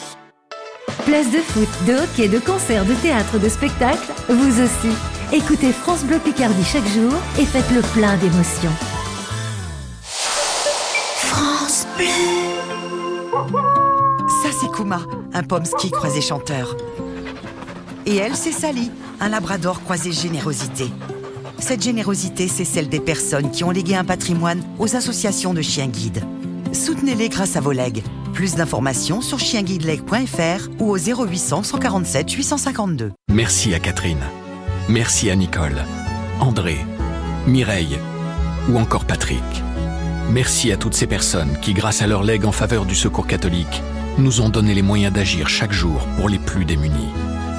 Place 1.08 1.32
de 1.32 1.40
foot, 1.40 1.70
de 1.88 1.94
hockey, 2.04 2.28
de 2.28 2.38
concerts, 2.38 2.86
de 2.86 2.94
théâtre, 2.94 3.40
de 3.40 3.50
spectacle, 3.50 4.12
vous 4.30 4.62
aussi. 4.62 4.96
Écoutez 5.36 5.74
France 5.74 6.06
Bleu 6.06 6.18
Picardie 6.18 6.64
chaque 6.64 6.88
jour 6.88 7.12
et 7.38 7.44
faites 7.44 7.70
le 7.72 7.82
plein 7.82 8.16
d'émotions. 8.16 8.72
France 11.18 11.86
Bleu. 11.98 12.06
Ça, 14.42 14.50
c'est 14.58 14.72
Kuma, 14.72 15.02
un 15.34 15.44
pomsky 15.44 15.92
croisé 15.92 16.22
chanteur. 16.22 16.78
Et 18.06 18.16
elle, 18.16 18.38
c'est 18.38 18.54
Sally, 18.54 18.90
un 19.20 19.28
labrador 19.28 19.84
croisé 19.84 20.14
générosité. 20.14 20.86
Cette 21.60 21.84
générosité, 21.84 22.48
c'est 22.48 22.64
celle 22.64 22.88
des 22.88 23.02
personnes 23.02 23.52
qui 23.52 23.66
ont 23.66 23.72
légué 23.72 23.98
un 23.98 24.06
patrimoine 24.06 24.64
aux 24.80 24.96
associations 24.96 25.54
de 25.54 25.62
chiens 25.62 25.88
guides. 25.88 26.24
Soutenez-les 26.72 27.28
grâce 27.28 27.58
à 27.58 27.60
vos 27.60 27.74
legs. 27.74 28.04
Plus 28.32 28.56
d'informations 28.56 29.20
sur 29.20 29.40
chienguideleg.fr 29.40 30.70
ou 30.80 30.92
au 30.92 30.98
0800 30.98 31.64
147 31.64 32.32
852. 32.32 33.12
Merci 33.28 33.74
à 33.74 33.80
Catherine. 33.80 34.24
Merci 34.88 35.32
à 35.32 35.36
Nicole, 35.36 35.84
André, 36.40 36.78
Mireille 37.48 37.98
ou 38.70 38.78
encore 38.78 39.06
Patrick. 39.06 39.42
Merci 40.30 40.72
à 40.72 40.78
toutes 40.78 40.94
ces 40.94 41.08
personnes 41.08 41.58
qui, 41.60 41.74
grâce 41.74 42.04
à 42.04 42.08
leur 42.08 42.22
legs 42.22 42.46
en 42.46 42.52
faveur 42.52 42.86
du 42.86 42.94
secours 42.94 43.26
catholique, 43.26 43.82
nous 44.20 44.42
ont 44.42 44.50
donné 44.50 44.76
les 44.76 44.84
moyens 44.84 45.12
d'agir 45.12 45.50
chaque 45.50 45.72
jour 45.72 46.08
pour 46.18 46.30
les 46.30 46.38
plus 46.38 46.66
démunis. 46.66 47.10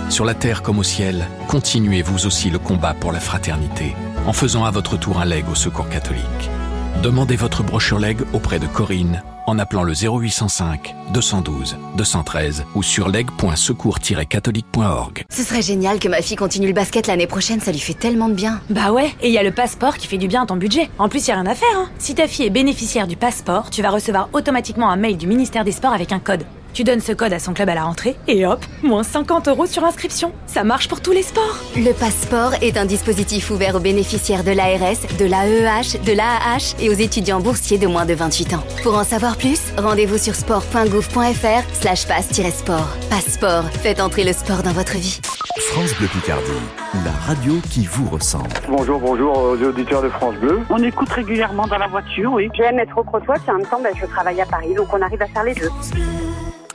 Sur 0.09 0.25
la 0.25 0.35
terre 0.35 0.63
comme 0.63 0.79
au 0.79 0.85
ciel, 0.85 1.27
continuez 1.49 2.03
vous 2.03 2.27
aussi 2.27 2.49
le 2.49 2.61
combat 2.61 2.95
pour 2.95 3.11
la 3.11 3.21
fraternité 3.21 3.97
en 4.25 4.33
faisant 4.33 4.65
à 4.65 4.71
votre 4.71 4.97
tour 4.97 5.21
un 5.21 5.25
leg 5.25 5.49
au 5.51 5.57
secours 5.57 5.89
catholique. 5.89 6.23
Demandez 7.03 7.37
votre 7.37 7.65
brochure 7.65 7.99
leg 7.99 8.19
auprès 8.35 8.61
de 8.61 8.67
Corinne 8.67 9.23
en 9.47 9.59
appelant 9.59 9.83
le 9.83 9.95
0805 9.95 10.95
212 11.13 11.77
213 11.97 12.65
ou 12.75 12.83
sur 12.83 13.09
leg.secours-catholique.org. 13.09 15.25
Ce 15.31 15.43
serait 15.43 15.63
génial 15.63 15.99
que 15.99 16.09
ma 16.09 16.21
fille 16.23 16.37
continue 16.37 16.69
le 16.69 16.73
basket 16.73 17.07
l'année 17.07 17.27
prochaine, 17.27 17.61
ça 17.61 17.73
lui 17.73 17.79
fait 17.79 17.95
tellement 17.95 18.29
de 18.29 18.35
bien. 18.35 18.61
Bah 18.71 18.93
ouais, 18.93 19.15
et 19.23 19.29
il 19.29 19.33
y 19.33 19.39
a 19.39 19.43
le 19.43 19.53
passeport 19.53 19.97
qui 19.97 20.07
fait 20.07 20.19
du 20.19 20.29
bien 20.29 20.43
à 20.43 20.47
ton 20.47 20.57
budget. 20.57 20.91
En 20.99 21.09
plus, 21.09 21.27
il 21.27 21.31
y 21.31 21.33
a 21.33 21.37
rien 21.37 21.47
à 21.47 21.55
faire. 21.55 21.69
Hein. 21.77 21.89
Si 21.99 22.15
ta 22.15 22.29
fille 22.29 22.47
est 22.47 22.51
bénéficiaire 22.51 23.07
du 23.07 23.17
passeport, 23.17 23.71
tu 23.71 23.83
vas 23.83 23.91
recevoir 23.91 24.29
automatiquement 24.33 24.91
un 24.91 24.97
mail 24.97 25.17
du 25.17 25.27
ministère 25.27 25.65
des 25.65 25.73
Sports 25.73 25.93
avec 25.93 26.13
un 26.13 26.19
code. 26.19 26.45
Tu 26.77 26.85
donnes 26.85 27.01
ce 27.01 27.13
code 27.13 27.33
à 27.33 27.39
son 27.39 27.55
club 27.55 27.71
à 27.71 27.75
la 27.75 27.85
rentrée 27.85 28.17
et 28.29 28.45
hop, 28.47 28.63
moins 28.83 29.03
50 29.03 29.49
euros 29.49 29.65
sur 29.65 29.83
inscription. 29.83 30.31
Ça 30.47 30.63
marche 30.63 30.89
pour 30.89 31.01
tous 31.01 31.13
les 31.13 31.23
sports. 31.23 31.59
Le 31.75 31.93
passeport 31.93 32.53
est 32.61 32.77
un 32.77 32.85
dispositif 32.85 33.51
ouvert 33.51 33.77
aux 33.77 33.81
bénéficiaires 33.81 34.45
de 34.45 34.51
l'ARS, 34.51 35.01
de 35.19 35.25
l'AEH, 35.25 36.05
de 36.05 36.13
l'AAH 36.13 36.77
et 36.79 36.91
aux 36.91 36.93
étudiants 36.93 37.41
boursiers 37.41 37.79
de 37.79 37.87
moins 37.87 38.05
de 38.05 38.13
28 38.13 38.53
ans. 38.53 38.65
Pour 38.83 38.95
en 38.95 39.05
savoir 39.05 39.39
plus, 39.39 39.59
rendez-vous 39.79 40.19
sur 40.19 40.35
sport.gouv.fr 40.35 41.63
slash 41.73 42.07
passe-sport. 42.07 42.89
Passeport, 43.09 43.65
faites 43.71 43.99
entrer 43.99 44.25
le 44.25 44.35
sport 44.35 44.63
dans 44.63 44.73
votre 44.73 44.99
vie. 44.99 45.19
France 45.71 45.95
Bleu 45.95 46.09
Picardie, 46.09 46.51
la 47.07 47.13
radio 47.27 47.55
qui 47.71 47.87
vous 47.87 48.11
ressemble. 48.11 48.51
Bonjour, 48.69 49.01
bonjour 49.01 49.39
aux 49.39 49.57
auditeurs 49.57 50.03
de 50.03 50.11
France 50.11 50.35
Bleu. 50.35 50.61
On 50.69 50.83
écoute 50.83 51.09
régulièrement 51.09 51.67
dans 51.69 51.79
la 51.79 51.89
voiture, 51.89 52.35
oui. 52.35 52.51
J'aime 52.55 52.79
être 52.81 52.99
au 52.99 53.03
Crotoy, 53.03 53.37
puis 53.39 53.51
en 53.51 53.55
même 53.55 53.67
temps, 53.67 53.81
ben, 53.83 53.95
je 53.99 54.05
travaille 54.05 54.43
à 54.43 54.45
Paris, 54.45 54.75
donc 54.75 54.93
on 54.93 55.01
arrive 55.01 55.23
à 55.23 55.27
faire 55.27 55.45
les 55.45 55.55
deux. 55.55 55.71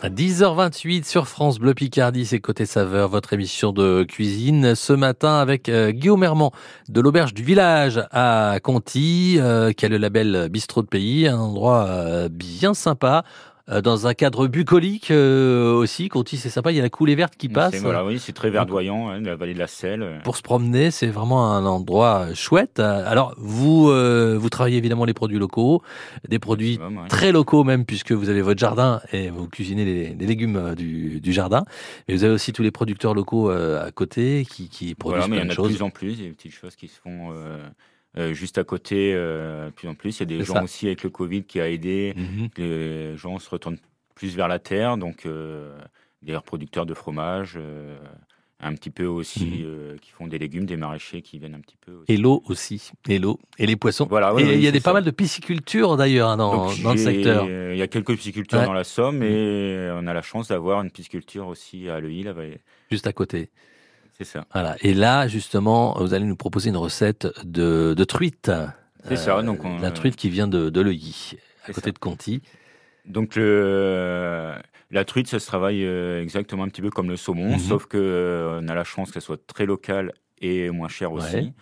À 0.04 0.10
10h28 0.10 1.04
sur 1.08 1.28
France 1.28 1.60
Bleu 1.60 1.76
Picardie, 1.76 2.26
c'est 2.26 2.40
Côté 2.40 2.66
Saveur, 2.66 3.08
votre 3.08 3.34
émission 3.34 3.72
de 3.72 4.02
cuisine. 4.02 4.74
Ce 4.74 4.94
matin 4.94 5.36
avec 5.38 5.70
euh, 5.70 5.92
Guillaume 5.92 6.24
Hermand 6.24 6.52
de 6.90 7.02
l'Auberge 7.02 7.36
du 7.36 7.44
Village 7.44 8.02
à 8.10 8.58
Conti, 8.64 9.36
euh, 9.38 9.74
qui 9.74 9.86
a 9.86 9.90
le 9.90 9.98
label 9.98 10.50
Bistrot 10.50 10.82
de 10.82 10.88
Pays, 10.88 11.28
un 11.28 11.38
endroit 11.38 11.86
euh, 11.88 12.30
bien 12.30 12.74
sympa. 12.74 13.24
Euh, 13.72 13.82
Dans 13.82 14.08
un 14.08 14.14
cadre 14.14 14.48
bucolique 14.48 15.12
euh, 15.12 15.74
aussi, 15.74 16.10
Conti 16.10 16.38
c'est 16.38 16.50
sympa, 16.50 16.72
il 16.72 16.76
y 16.76 16.80
a 16.80 16.84
la 16.84 16.90
coulée 16.90 17.16
verte 17.16 17.36
qui 17.38 17.50
passe. 17.50 17.76
Voilà, 17.78 18.06
oui, 18.06 18.20
c'est 18.20 18.34
très 18.34 18.50
verdoyant, 18.50 19.10
hein, 19.10 19.22
la 19.22 19.36
vallée 19.36 19.54
de 19.54 19.60
la 19.60 19.68
Selle. 19.68 20.22
Pour 20.24 20.36
se 20.38 20.42
promener, 20.42 20.92
c'est 20.92 21.08
vraiment 21.08 21.52
un 21.54 21.66
endroit 21.66 22.34
chouette. 22.34 22.80
Alors, 22.80 23.34
vous, 23.38 23.90
euh, 23.90 24.38
vous 24.40 24.50
travaillez 24.50 24.78
évidemment 24.78 25.06
les 25.06 25.14
produits 25.14 25.40
locaux, 25.40 25.82
des 26.28 26.40
produits 26.40 26.78
ouais. 26.78 27.08
très 27.10 27.32
locaux 27.32 27.64
même, 27.64 27.86
puisque 27.86 28.12
vous 28.12 28.30
avez 28.30 28.42
votre 28.42 28.60
jardin 28.60 29.02
et 29.12 29.30
vous 29.30 29.48
cuisinez 29.48 29.86
les, 29.86 30.16
les 30.16 30.26
légumes 30.26 30.56
euh, 30.58 30.76
du, 30.76 31.20
du 31.22 31.34
jardin. 31.34 31.64
Mais 32.08 32.16
vous 32.16 32.24
avez 32.24 32.34
aussi 32.34 32.54
tous 32.54 32.64
les 32.64 32.72
producteurs 32.72 33.14
locaux 33.14 33.50
à 33.50 33.92
côté 33.92 34.46
qui, 34.50 34.70
qui 34.70 34.96
produisent 34.96 35.28
Voilà, 35.28 35.28
mais 35.28 35.38
il 35.38 35.52
y 35.52 35.56
plein 35.56 35.64
en 35.64 35.64
de 35.64 35.70
a 35.70 35.70
de 35.70 35.70
choses. 35.70 35.76
plus 35.78 35.82
en 35.84 35.90
plus, 35.90 36.12
il 36.14 36.22
y 36.22 36.26
a 36.26 36.30
des 36.30 36.36
petites 36.36 36.54
choses 36.54 36.76
qui 36.76 36.88
se 36.88 37.00
font 37.00 37.30
euh, 37.34 37.58
euh, 38.18 38.34
juste 38.34 38.58
à 38.58 38.64
côté, 38.64 39.14
euh, 39.16 39.68
de 39.68 39.72
plus 39.72 39.88
en 39.88 39.96
plus. 39.96 40.18
Il 40.18 40.20
y 40.20 40.24
a 40.24 40.38
des 40.38 40.44
gens 40.44 40.56
ça. 40.56 40.64
aussi 40.64 40.88
avec 40.88 41.04
le 41.04 41.10
Covid 41.10 41.44
qui 41.44 41.60
a 41.62 41.70
aidé, 41.70 42.14
Mhm. 42.16 42.50
les 42.58 43.18
gens 43.18 43.40
se 43.40 43.50
retournent 43.50 43.78
plus 44.16 44.36
vers 44.36 44.48
la 44.48 44.60
terre, 44.60 44.98
donc 44.98 45.26
euh, 45.26 45.78
des 46.22 46.38
producteurs 46.46 46.86
de 46.86 46.94
fromage, 46.94 47.58
un 48.64 48.76
petit 48.76 48.92
peu 48.92 49.06
aussi, 49.08 49.64
Mhm. 49.66 50.00
qui 50.00 50.12
font 50.12 50.28
des 50.28 50.38
légumes, 50.38 50.66
des 50.68 50.78
maraîchers 50.78 51.24
qui 51.24 51.40
viennent 51.40 51.56
un 51.56 51.62
petit 51.62 51.78
peu. 51.84 52.04
Et 52.08 52.18
l'eau 52.18 52.44
aussi, 52.48 52.92
et 53.10 53.18
l'eau, 53.18 53.40
et 53.58 53.66
les 53.66 53.76
poissons. 53.76 54.06
Voilà, 54.08 54.34
oui, 54.36 54.44
et 54.44 54.46
oui, 54.46 54.54
il 54.56 54.62
y 54.62 54.68
a 54.68 54.72
des 54.72 54.82
pas 54.82 54.94
mal 54.94 55.04
de 55.04 55.10
pisciculture 55.10 55.98
d'ailleurs 55.98 56.30
hein, 56.30 56.38
dans, 56.38 56.68
le 56.70 56.98
secteur. 56.98 57.48
Il 57.50 57.78
y 57.78 57.82
a 57.82 57.88
quelques 57.88 58.16
piscicultures 58.16 58.60
Ouais. 58.60 58.66
dans 58.66 58.74
la 58.74 58.84
Somme 58.84 59.24
et 59.24 59.90
on 59.96 60.06
a 60.06 60.14
la 60.14 60.22
chance 60.22 60.50
d'avoir 60.50 60.84
une 60.84 60.92
pisciculture 60.92 61.48
aussi 61.48 61.90
à 61.90 62.00
Leuil, 62.00 62.22
la 62.24 62.34
vallée. 62.34 62.60
Juste 62.92 63.08
à 63.08 63.14
côté. 63.14 63.50
C'est 64.24 64.38
ça. 64.38 64.46
Voilà. 64.54 64.76
Et 64.82 64.94
là, 64.94 65.28
justement, 65.28 65.96
vous 66.00 66.14
allez 66.14 66.26
nous 66.26 66.36
proposer 66.36 66.70
une 66.70 66.78
recette 66.78 67.28
de, 67.44 67.96
de 67.98 68.04
truite. 68.04 68.50
Euh, 68.50 68.68
C'est 69.08 69.16
ça, 69.16 69.42
donc 69.42 69.66
on- 69.66 69.80
La 69.80 69.90
truite 69.90 70.16
qui 70.16 70.30
vient 70.30 70.48
de, 70.48 70.70
de 70.70 70.82
Leuilly, 70.82 71.38
à 71.64 71.74
côté 71.74 71.88
ça. 71.88 71.92
de 71.92 71.98
Conti. 71.98 72.42
Donc 73.08 73.36
le, 73.36 74.54
la 74.92 75.06
truite, 75.06 75.28
ça 75.28 75.40
se 75.40 75.48
travaille 75.48 75.84
euh, 75.86 76.22
exactement 76.22 76.64
un 76.64 76.68
petit 76.68 76.82
peu 76.84 76.92
comme 76.92 77.10
le 77.10 77.18
saumon, 77.18 77.54
Mhm. 77.54 77.60
sauf 77.60 77.88
que 77.88 77.98
euh, 77.98 78.60
on 78.62 78.68
a 78.68 78.76
la 78.76 78.84
chance 78.84 79.12
qu'elle 79.12 79.24
soit 79.24 79.44
très 79.48 79.66
locale 79.66 80.12
et 80.40 80.70
moins 80.70 80.88
chère 80.88 81.12
aussi. 81.14 81.36
Ouais. 81.36 81.54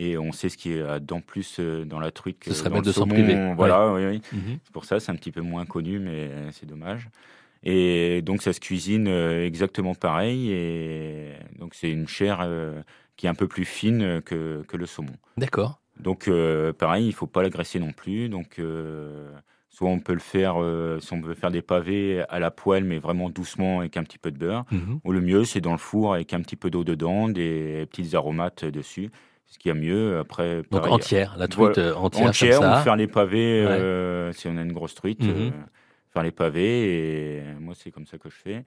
Et 0.00 0.16
on 0.18 0.32
sait 0.32 0.48
ce 0.48 0.56
qui 0.56 0.72
est 0.72 1.00
dent 1.00 1.20
plus 1.20 1.56
euh, 1.60 1.84
dans 1.84 2.00
la 2.00 2.10
truite 2.10 2.38
que 2.40 2.50
Ce 2.50 2.56
serait 2.56 2.70
dans 2.70 2.76
bête 2.76 2.86
le 2.86 2.90
de 2.90 2.94
s'en 2.94 3.02
saumon. 3.02 3.14
priver. 3.14 3.52
Voilà, 3.56 3.92
Ouais. 3.92 4.06
oui, 4.08 4.20
oui. 4.32 4.38
Mhm. 4.38 4.58
C'est 4.64 4.72
pour 4.72 4.84
ça, 4.84 4.98
c'est 4.98 5.12
un 5.12 5.16
petit 5.16 5.30
peu 5.32 5.40
moins 5.40 5.66
connu, 5.66 5.98
mais 6.00 6.28
euh, 6.30 6.48
c'est 6.52 6.66
dommage. 6.66 7.08
Et 7.64 8.22
donc 8.22 8.42
ça 8.42 8.52
se 8.52 8.60
cuisine 8.60 9.08
euh, 9.08 9.44
exactement 9.44 9.94
pareil. 9.94 10.50
Et 10.52 11.32
donc 11.58 11.74
c'est 11.74 11.90
une 11.90 12.06
chair 12.08 12.38
euh, 12.42 12.80
qui 13.16 13.26
est 13.26 13.28
un 13.28 13.34
peu 13.34 13.48
plus 13.48 13.64
fine 13.64 14.20
que, 14.22 14.62
que 14.68 14.76
le 14.76 14.86
saumon. 14.86 15.16
D'accord. 15.36 15.80
Donc 15.98 16.28
euh, 16.28 16.72
pareil, 16.72 17.06
il 17.06 17.12
faut 17.12 17.26
pas 17.26 17.42
l'agresser 17.42 17.80
non 17.80 17.92
plus. 17.92 18.28
Donc 18.28 18.58
euh, 18.58 19.30
soit 19.68 19.88
on 19.88 19.98
peut 19.98 20.12
le 20.12 20.20
faire, 20.20 20.54
euh, 20.62 20.98
si 21.00 21.12
on 21.12 21.20
veut 21.20 21.34
faire 21.34 21.50
des 21.50 21.62
pavés 21.62 22.22
à 22.28 22.38
la 22.38 22.50
poêle, 22.52 22.84
mais 22.84 22.98
vraiment 22.98 23.30
doucement 23.30 23.80
avec 23.80 23.96
un 23.96 24.04
petit 24.04 24.18
peu 24.18 24.30
de 24.30 24.38
beurre. 24.38 24.64
Mhm. 24.70 25.00
Ou 25.04 25.12
le 25.12 25.20
mieux, 25.20 25.44
c'est 25.44 25.60
dans 25.60 25.72
le 25.72 25.78
four 25.78 26.14
avec 26.14 26.32
un 26.34 26.40
petit 26.40 26.56
peu 26.56 26.70
d'eau 26.70 26.84
dedans, 26.84 27.28
des 27.28 27.86
petites 27.90 28.14
aromates 28.14 28.64
dessus. 28.64 29.10
Ce 29.50 29.58
qu'il 29.58 29.70
y 29.70 29.72
a 29.72 29.74
mieux 29.74 30.18
après. 30.18 30.62
Donc 30.70 30.86
entière, 30.86 31.34
la 31.38 31.48
truite, 31.48 31.78
euh, 31.78 31.94
entière, 31.94 32.28
entière 32.28 32.60
comme 32.60 32.70
ça. 32.70 32.80
ou 32.80 32.84
faire 32.84 32.96
les 32.96 33.06
pavés 33.06 33.64
Ouais. 33.64 33.72
euh, 33.72 34.32
si 34.34 34.46
on 34.46 34.56
a 34.58 34.62
une 34.62 34.72
grosse 34.74 34.94
truite. 34.94 35.22
Mhm. 35.24 35.52
Faire 36.12 36.22
les 36.22 36.32
pavés 36.32 37.38
et 37.38 37.42
moi 37.60 37.74
c'est 37.74 37.90
comme 37.90 38.06
ça 38.06 38.18
que 38.18 38.30
je 38.30 38.36
fais. 38.36 38.64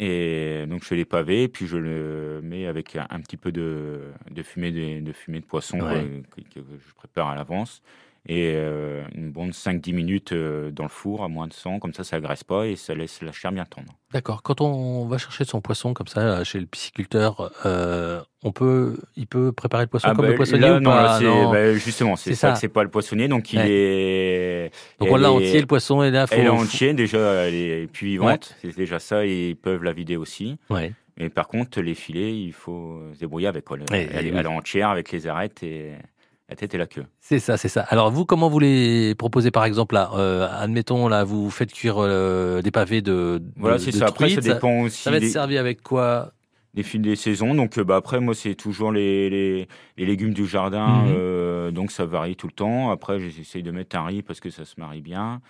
Et 0.00 0.64
donc 0.68 0.82
je 0.82 0.88
fais 0.88 0.96
les 0.96 1.04
pavés, 1.04 1.48
puis 1.48 1.66
je 1.66 1.76
le 1.76 2.40
mets 2.42 2.66
avec 2.66 2.94
un, 2.96 3.06
un 3.10 3.20
petit 3.20 3.36
peu 3.36 3.50
de, 3.52 4.12
de 4.30 4.42
fumée 4.44 4.70
de, 4.72 5.00
de 5.00 5.12
fumée 5.12 5.40
de 5.40 5.46
poisson 5.46 5.80
Ouais. 5.80 6.04
euh, 6.04 6.22
que, 6.30 6.40
que 6.42 6.60
je 6.78 6.94
prépare 6.94 7.28
à 7.28 7.34
l'avance. 7.34 7.82
Et 8.30 8.52
euh, 8.56 9.04
une 9.14 9.30
bonne 9.30 9.52
5-10 9.52 9.94
minutes 9.94 10.32
euh, 10.32 10.70
dans 10.70 10.82
le 10.82 10.90
four 10.90 11.24
à 11.24 11.28
moins 11.28 11.46
de 11.46 11.54
100, 11.54 11.78
comme 11.78 11.94
ça 11.94 12.04
ça 12.04 12.16
agresse 12.16 12.44
pas 12.44 12.66
et 12.66 12.76
ça 12.76 12.94
laisse 12.94 13.22
la 13.22 13.32
chair 13.32 13.52
bien 13.52 13.64
tendre. 13.64 13.94
D'accord. 14.12 14.42
Quand 14.42 14.60
on 14.60 15.06
va 15.06 15.16
chercher 15.16 15.46
son 15.46 15.62
poisson 15.62 15.94
comme 15.94 16.08
ça 16.08 16.20
euh, 16.20 16.44
chez 16.44 16.60
le 16.60 16.66
pisciculteur, 16.66 17.50
euh, 17.64 18.20
on 18.42 18.52
peut, 18.52 18.98
il 19.16 19.26
peut 19.26 19.50
préparer 19.52 19.84
le 19.84 19.88
poisson 19.88 20.08
Ah 20.10 20.14
comme 20.14 20.26
bah, 20.26 20.30
le 20.32 20.36
poissonnier 20.36 20.68
là, 20.68 20.76
ou 20.76 20.80
non, 20.80 20.90
pas? 20.90 21.20
Non. 21.20 21.50
bah, 21.50 21.72
justement, 21.72 22.16
c'est 22.16 22.34
ça, 22.34 22.50
ça. 22.50 22.56
c'est 22.56 22.68
pas 22.68 22.82
le 22.82 22.90
poissonnier, 22.90 23.28
donc 23.28 23.50
il 23.54 23.60
Ouais. 23.60 23.70
est. 23.70 24.70
Donc 25.00 25.10
on 25.10 25.16
elle 25.16 25.22
l'a 25.22 25.32
entier 25.32 25.60
le 25.60 25.66
poisson 25.66 26.02
et 26.02 26.10
là 26.10 26.26
faut. 26.26 26.34
Elle 26.34 26.44
est 26.46 26.50
entier 26.50 26.92
déjà, 26.92 27.18
elle 27.46 27.54
est 27.54 27.86
plus 27.90 28.08
vivante, 28.08 28.56
c'est 28.60 28.76
déjà 28.76 28.98
ça, 28.98 29.24
et 29.24 29.48
ils 29.50 29.56
peuvent 29.56 29.82
la 29.82 29.92
vider 29.92 30.16
aussi. 30.16 30.58
Ouais. 30.68 30.92
Mais 31.16 31.30
par 31.30 31.48
contre, 31.48 31.80
les 31.80 31.94
filets, 31.94 32.36
il 32.38 32.52
faut 32.52 33.00
se 33.14 33.18
débrouiller 33.20 33.46
avec. 33.48 33.64
quoi. 33.64 33.78
Ouais, 33.90 34.08
elle, 34.12 34.26
oui. 34.26 34.32
elle 34.36 34.44
est 34.44 34.48
entière 34.48 34.90
avec 34.90 35.10
les 35.12 35.26
arêtes 35.26 35.62
et 35.62 35.92
la 36.48 36.56
tête 36.56 36.74
et 36.74 36.78
la 36.78 36.86
queue. 36.86 37.04
C'est 37.20 37.38
ça, 37.40 37.56
c'est 37.56 37.68
ça. 37.68 37.82
Alors 37.82 38.10
vous, 38.10 38.24
comment 38.24 38.48
vous 38.48 38.58
les 38.58 39.14
proposez 39.14 39.50
par 39.50 39.64
exemple 39.64 39.94
là 39.94 40.10
euh, 40.14 40.48
Admettons 40.50 41.08
là, 41.08 41.24
vous 41.24 41.50
faites 41.50 41.72
cuire 41.72 41.96
euh, 41.98 42.62
des 42.62 42.70
pavés 42.70 43.02
de. 43.02 43.38
de- 43.38 43.52
Voilà, 43.56 43.78
c'est 43.78 43.92
ça. 43.92 44.06
Après, 44.06 44.28
ça 44.30 44.40
dépend 44.40 44.80
aussi 44.82 45.02
Ça 45.02 45.10
va 45.10 45.16
être 45.18 45.22
des- 45.24 45.28
servi 45.30 45.58
avec 45.58 45.82
quoi? 45.82 46.32
Les 46.74 46.82
fils 46.82 47.00
des 47.00 47.16
saisons. 47.16 47.54
Donc, 47.54 47.76
euh, 47.78 47.84
bah, 47.84 47.96
après, 47.96 48.20
moi, 48.20 48.34
c'est 48.34 48.54
toujours 48.54 48.92
les, 48.92 49.28
les, 49.30 49.68
les 49.96 50.06
légumes 50.06 50.32
du 50.34 50.46
jardin. 50.46 51.04
Mhm. 51.06 51.12
euh, 51.16 51.70
donc, 51.70 51.90
ça 51.90 52.04
varie 52.04 52.36
tout 52.36 52.46
le 52.46 52.52
temps. 52.52 52.90
Après, 52.90 53.18
j'essaye 53.18 53.62
de 53.62 53.70
mettre 53.70 53.96
un 53.96 54.04
riz 54.04 54.22
parce 54.22 54.38
que 54.38 54.50
ça 54.50 54.64
se 54.64 54.78
marie 54.78 55.00
bien. 55.02 55.40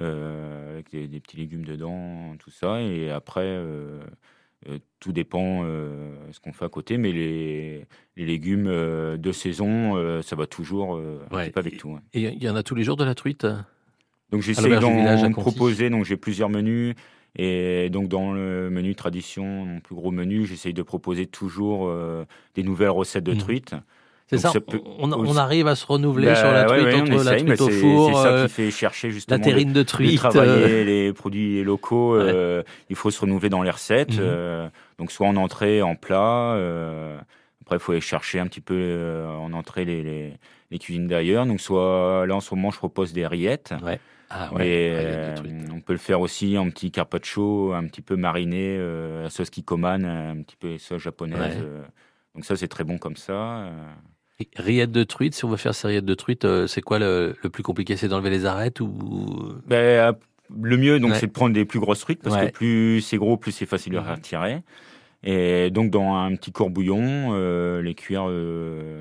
euh, 0.00 0.74
avec 0.74 0.90
des, 0.90 1.08
des 1.08 1.20
petits 1.20 1.36
légumes 1.36 1.64
dedans, 1.64 2.34
tout 2.38 2.50
ça. 2.50 2.80
Et 2.80 3.10
après, 3.10 3.42
euh, 3.44 4.00
tout 4.98 5.12
dépend 5.12 5.62
euh, 5.64 6.14
ce 6.32 6.40
qu'on 6.40 6.52
fait 6.52 6.64
à 6.64 6.68
côté. 6.68 6.98
Mais 6.98 7.12
les, 7.12 7.86
les 8.16 8.26
légumes 8.26 8.66
euh, 8.66 9.16
de 9.16 9.32
saison, 9.32 9.96
euh, 9.96 10.22
ça 10.22 10.36
va 10.36 10.46
toujours 10.46 10.96
euh, 10.96 11.20
Ouais. 11.32 11.52
avec 11.56 11.78
tout. 11.78 11.90
ouais. 11.90 12.00
Et 12.12 12.22
il 12.22 12.42
y 12.42 12.48
en 12.48 12.56
a 12.56 12.62
tous 12.62 12.74
les 12.74 12.84
jours 12.84 12.96
de 12.96 13.04
la 13.04 13.14
truite 13.14 13.46
Donc 14.30 14.42
j'essaie 14.42 14.78
d'en 14.78 15.30
proposer, 15.32 15.90
donc 15.90 16.04
j'ai 16.04 16.16
plusieurs 16.16 16.48
menus. 16.50 16.94
Et 17.36 17.90
donc 17.90 18.08
dans 18.08 18.32
le 18.32 18.70
menu 18.70 18.94
tradition, 18.96 19.44
mon 19.64 19.80
plus 19.80 19.94
gros 19.94 20.10
menu, 20.10 20.46
j'essaye 20.46 20.74
de 20.74 20.82
proposer 20.82 21.26
toujours 21.26 21.86
euh, 21.88 22.24
des 22.54 22.62
nouvelles 22.64 22.90
recettes 22.90 23.24
de 23.24 23.32
Mhm. 23.32 23.38
truite. 23.38 23.74
C'est 24.30 24.38
ça, 24.38 24.52
peut 24.52 24.80
on, 25.00 25.36
arrive 25.36 25.66
à 25.66 25.74
se 25.74 25.84
renouveler 25.84 26.26
Bah, 26.28 26.34
sur 26.36 26.52
la 26.52 26.62
ouais, 26.62 26.66
truite, 26.68 26.84
ouais, 26.86 26.94
on 26.94 27.02
entre 27.16 27.24
la 27.24 27.34
essaye, 27.34 27.44
truite 27.46 27.60
au 27.60 27.68
four, 27.68 28.22
ça 28.22 28.28
euh, 28.28 28.46
qui 28.46 28.52
fait 28.52 28.70
chercher 28.70 29.10
justement 29.10 29.36
la 29.38 29.44
terrine 29.44 29.72
de 29.72 29.80
de 29.80 29.82
truite. 29.82 30.16
travailler 30.18 30.52
euh, 30.82 30.84
les 30.84 31.12
produits 31.12 31.64
locaux. 31.64 32.14
euh, 32.14 32.62
il 32.88 32.96
faut 32.96 33.10
se 33.10 33.20
renouveler 33.20 33.48
dans 33.48 33.62
les 33.62 33.70
recettes. 33.70 34.12
Mhm. 34.14 34.20
euh, 34.22 34.68
donc 34.98 35.10
soit 35.10 35.26
en 35.26 35.36
entrée, 35.36 35.82
en 35.82 35.96
plat. 35.96 36.54
euh, 36.54 37.18
après, 37.62 37.76
il 37.76 37.80
faut 37.80 37.92
aller 37.92 38.00
chercher 38.00 38.38
un 38.40 38.46
petit 38.46 38.60
peu 38.60 38.74
euh, 38.76 39.28
en 39.28 39.52
entrée 39.52 39.84
les, 39.84 40.02
les, 40.02 40.32
les 40.70 40.78
cuisines 40.78 41.06
d'ailleurs. 41.08 41.44
Donc 41.46 41.60
soit 41.60 42.24
là 42.26 42.36
en 42.36 42.40
ce 42.40 42.54
moment, 42.54 42.70
je 42.70 42.78
propose 42.78 43.12
des 43.12 43.26
rillettes. 43.26 43.74
Ah 44.32 44.48
Mais, 44.52 44.58
ouais, 44.58 44.92
euh, 44.94 45.34
on 45.74 45.80
peut 45.80 45.92
le 45.92 45.98
faire 45.98 46.20
aussi 46.20 46.56
en 46.56 46.70
petit 46.70 46.92
carpaccio, 46.92 47.72
un 47.72 47.84
petit 47.88 48.00
peu 48.00 48.14
mariné, 48.14 48.76
euh, 48.78 49.28
sauce 49.28 49.50
kikoman, 49.50 50.04
un 50.04 50.42
petit 50.42 50.54
peu 50.54 50.78
sauce 50.78 51.02
japonaise. 51.02 51.40
Ouais. 51.56 51.62
euh. 51.64 51.82
donc 52.36 52.44
ça, 52.44 52.54
c'est 52.54 52.68
très 52.68 52.84
bon 52.84 52.96
comme 52.96 53.16
ça. 53.16 53.64
Euh. 54.40 54.62
Rillettes 54.62 54.92
de 54.92 55.04
truite, 55.04 55.34
si 55.34 55.44
on 55.44 55.48
veut 55.48 55.56
faire 55.56 55.74
ces 55.74 55.88
rillettes 55.88 56.04
de 56.04 56.14
truite, 56.14 56.44
euh, 56.44 56.66
c'est 56.66 56.80
quoi 56.82 56.98
le, 56.98 57.34
le 57.42 57.50
plus 57.50 57.62
compliqué? 57.62 57.96
C'est 57.96 58.08
d'enlever 58.08 58.30
les 58.30 58.46
arêtes 58.46 58.80
ou? 58.80 59.54
Ben, 59.66 59.76
euh, 59.76 60.12
le 60.62 60.76
mieux, 60.76 60.98
donc, 61.00 61.12
Ouais. 61.12 61.18
c'est 61.18 61.26
de 61.26 61.32
prendre 61.32 61.54
des 61.54 61.64
plus 61.64 61.80
grosses 61.80 62.00
truites 62.00 62.22
parce 62.22 62.36
Ouais. 62.36 62.46
que 62.46 62.52
plus 62.52 63.00
c'est 63.02 63.16
gros, 63.18 63.36
plus 63.36 63.52
c'est 63.52 63.66
facile 63.66 63.96
à 63.96 64.00
Mhm. 64.02 64.10
retirer. 64.10 64.62
Et 65.22 65.70
donc, 65.70 65.90
dans 65.90 66.14
un 66.14 66.34
petit 66.34 66.50
courbouillon, 66.50 67.30
euh, 67.34 67.82
les 67.82 67.94
cuire 67.94 68.26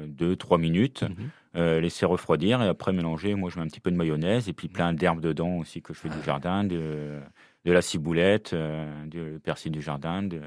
2-3 0.07 0.57
minutes, 0.57 1.03
Mhm. 1.03 1.29
euh, 1.55 1.79
laisser 1.79 2.05
refroidir 2.05 2.61
et 2.61 2.67
après 2.67 2.91
mélanger. 2.91 3.35
Moi, 3.35 3.49
je 3.49 3.57
mets 3.57 3.63
un 3.63 3.67
petit 3.67 3.79
peu 3.79 3.89
de 3.89 3.95
mayonnaise 3.95 4.49
et 4.49 4.53
puis 4.53 4.67
plein 4.67 4.91
d'herbes 4.93 5.21
dedans 5.21 5.57
aussi 5.57 5.81
que 5.81 5.93
je 5.93 5.99
fais 5.99 6.09
du 6.09 6.21
jardin, 6.21 6.63
de, 6.65 7.19
de 7.65 7.71
la 7.71 7.81
ciboulette, 7.81 8.51
euh, 8.53 9.05
du 9.05 9.39
persil 9.39 9.71
du 9.71 9.81
jardin, 9.81 10.21
de, 10.23 10.41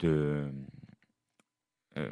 de, 0.00 0.42
euh, 1.96 2.10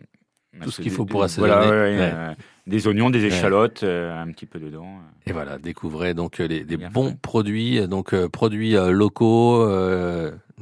Tout 0.61 0.71
ce 0.71 0.77
qu'il 0.83 0.91
des- 0.91 0.97
faut 0.97 1.05
pour 1.07 1.23
assaisonner. 1.23 1.49
voilà, 1.53 1.71
ouais, 1.71 1.99
Ouais. 1.99 2.13
euh, 2.15 2.35
des 2.67 2.87
oignons, 2.87 3.09
des 3.11 3.25
échalotes, 3.25 3.83
euh, 3.83 4.21
un 4.21 4.31
petit 4.33 4.47
peu 4.47 4.59
dedans. 4.59 4.87
Et 5.27 5.33
voilà, 5.33 5.59
découvrez 5.59 6.13
donc 6.15 6.41
euh, 6.41 6.47
les, 6.47 6.65
des 6.65 6.77
bons 6.77 7.15
produits, 7.15 7.87
donc 7.89 8.13
euh, 8.13 8.29
produits 8.29 8.77
euh, 8.77 8.91
locaux. 8.91 9.67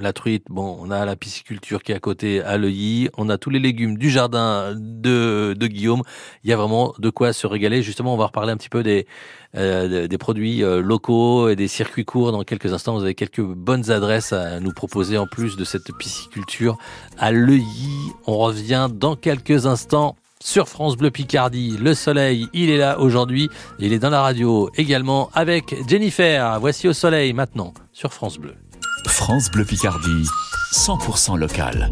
La 0.00 0.12
truite, 0.12 0.44
bon, 0.48 0.78
on 0.80 0.90
a 0.90 1.04
la 1.04 1.16
pisciculture 1.16 1.82
qui 1.82 1.92
est 1.92 1.94
à 1.94 2.00
côté 2.00 2.42
à 2.42 2.56
Leuilly, 2.56 3.08
on 3.16 3.28
a 3.28 3.38
tous 3.38 3.50
les 3.50 3.58
légumes 3.58 3.98
du 3.98 4.10
jardin 4.10 4.74
de, 4.76 5.54
Guillaume. 5.60 6.02
Il 6.42 6.50
y 6.50 6.52
a 6.52 6.56
vraiment 6.56 6.94
de 6.98 7.10
quoi 7.10 7.32
se 7.32 7.46
régaler. 7.46 7.82
Justement, 7.82 8.14
on 8.14 8.16
va 8.16 8.26
reparler 8.26 8.52
un 8.52 8.56
petit 8.56 8.68
peu 8.68 8.82
des, 8.82 9.06
euh, 9.56 10.08
produits 10.18 10.64
euh, 10.64 10.80
locaux 10.80 11.48
et 11.48 11.56
des 11.56 11.68
circuits 11.68 12.04
courts 12.04 12.32
dans 12.32 12.44
quelques 12.44 12.72
instants. 12.72 12.94
Vous 12.96 13.04
avez 13.04 13.14
quelques 13.14 13.42
bonnes 13.42 13.90
adresses 13.90 14.32
à 14.32 14.60
nous 14.60 14.72
proposer 14.72 15.18
en 15.18 15.26
plus 15.26 15.56
de 15.56 15.64
cette 15.64 15.92
pisciculture 15.98 16.78
à 17.18 17.30
Leuilly. 17.30 18.12
On 18.26 18.38
revient 18.38 18.88
dans 18.92 19.16
quelques 19.16 19.66
instants 19.66 20.16
sur 20.42 20.68
France 20.68 20.96
Bleu 20.96 21.10
Picardie. 21.10 21.76
Le 21.78 21.94
soleil, 21.94 22.48
il 22.54 22.70
est 22.70 22.78
là 22.78 22.98
aujourd'hui. 22.98 23.48
Il 23.78 23.92
est 23.92 23.98
dans 23.98 24.10
la 24.10 24.22
radio 24.22 24.70
également 24.76 25.30
avec 25.34 25.74
Jennifer. 25.88 26.58
Voici 26.60 26.88
au 26.88 26.92
soleil 26.92 27.32
maintenant 27.32 27.74
sur 27.92 28.12
France 28.12 28.38
Bleu. 28.38 28.54
France 29.06 29.50
Bleu 29.50 29.64
Picardie, 29.64 30.26
100% 30.72 31.36
local. 31.36 31.90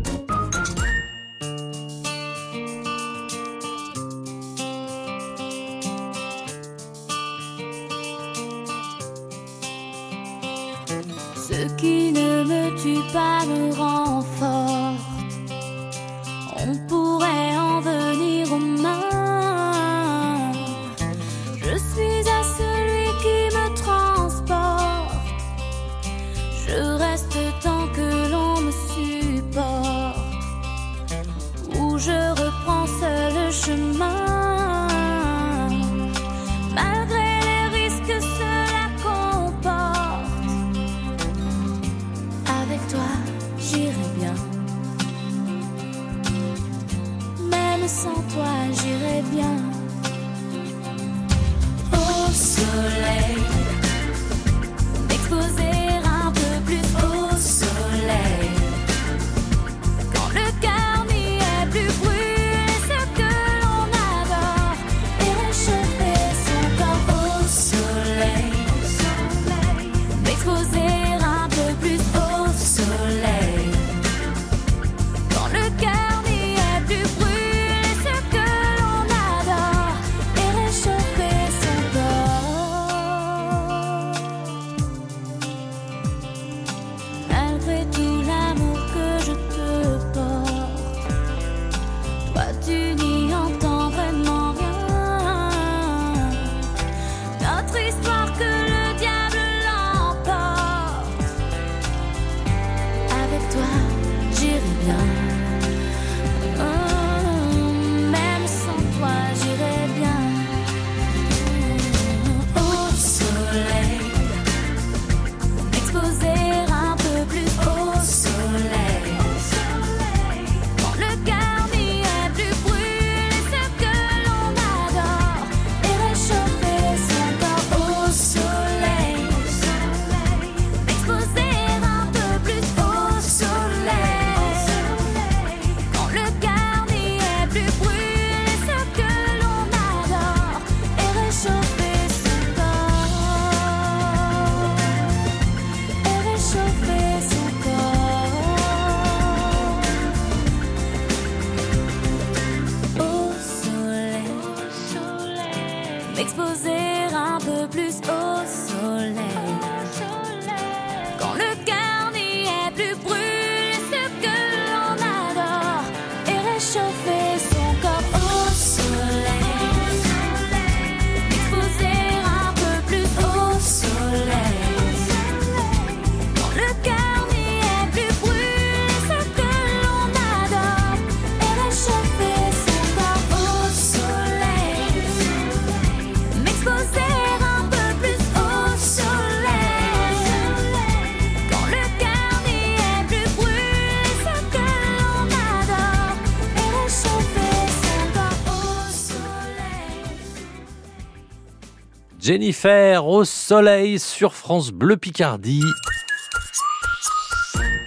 Jennifer 202.29 203.07
au 203.07 203.25
soleil 203.25 203.99
sur 203.99 204.35
France 204.35 204.71
Bleu 204.71 204.99
Picardie. 204.99 205.65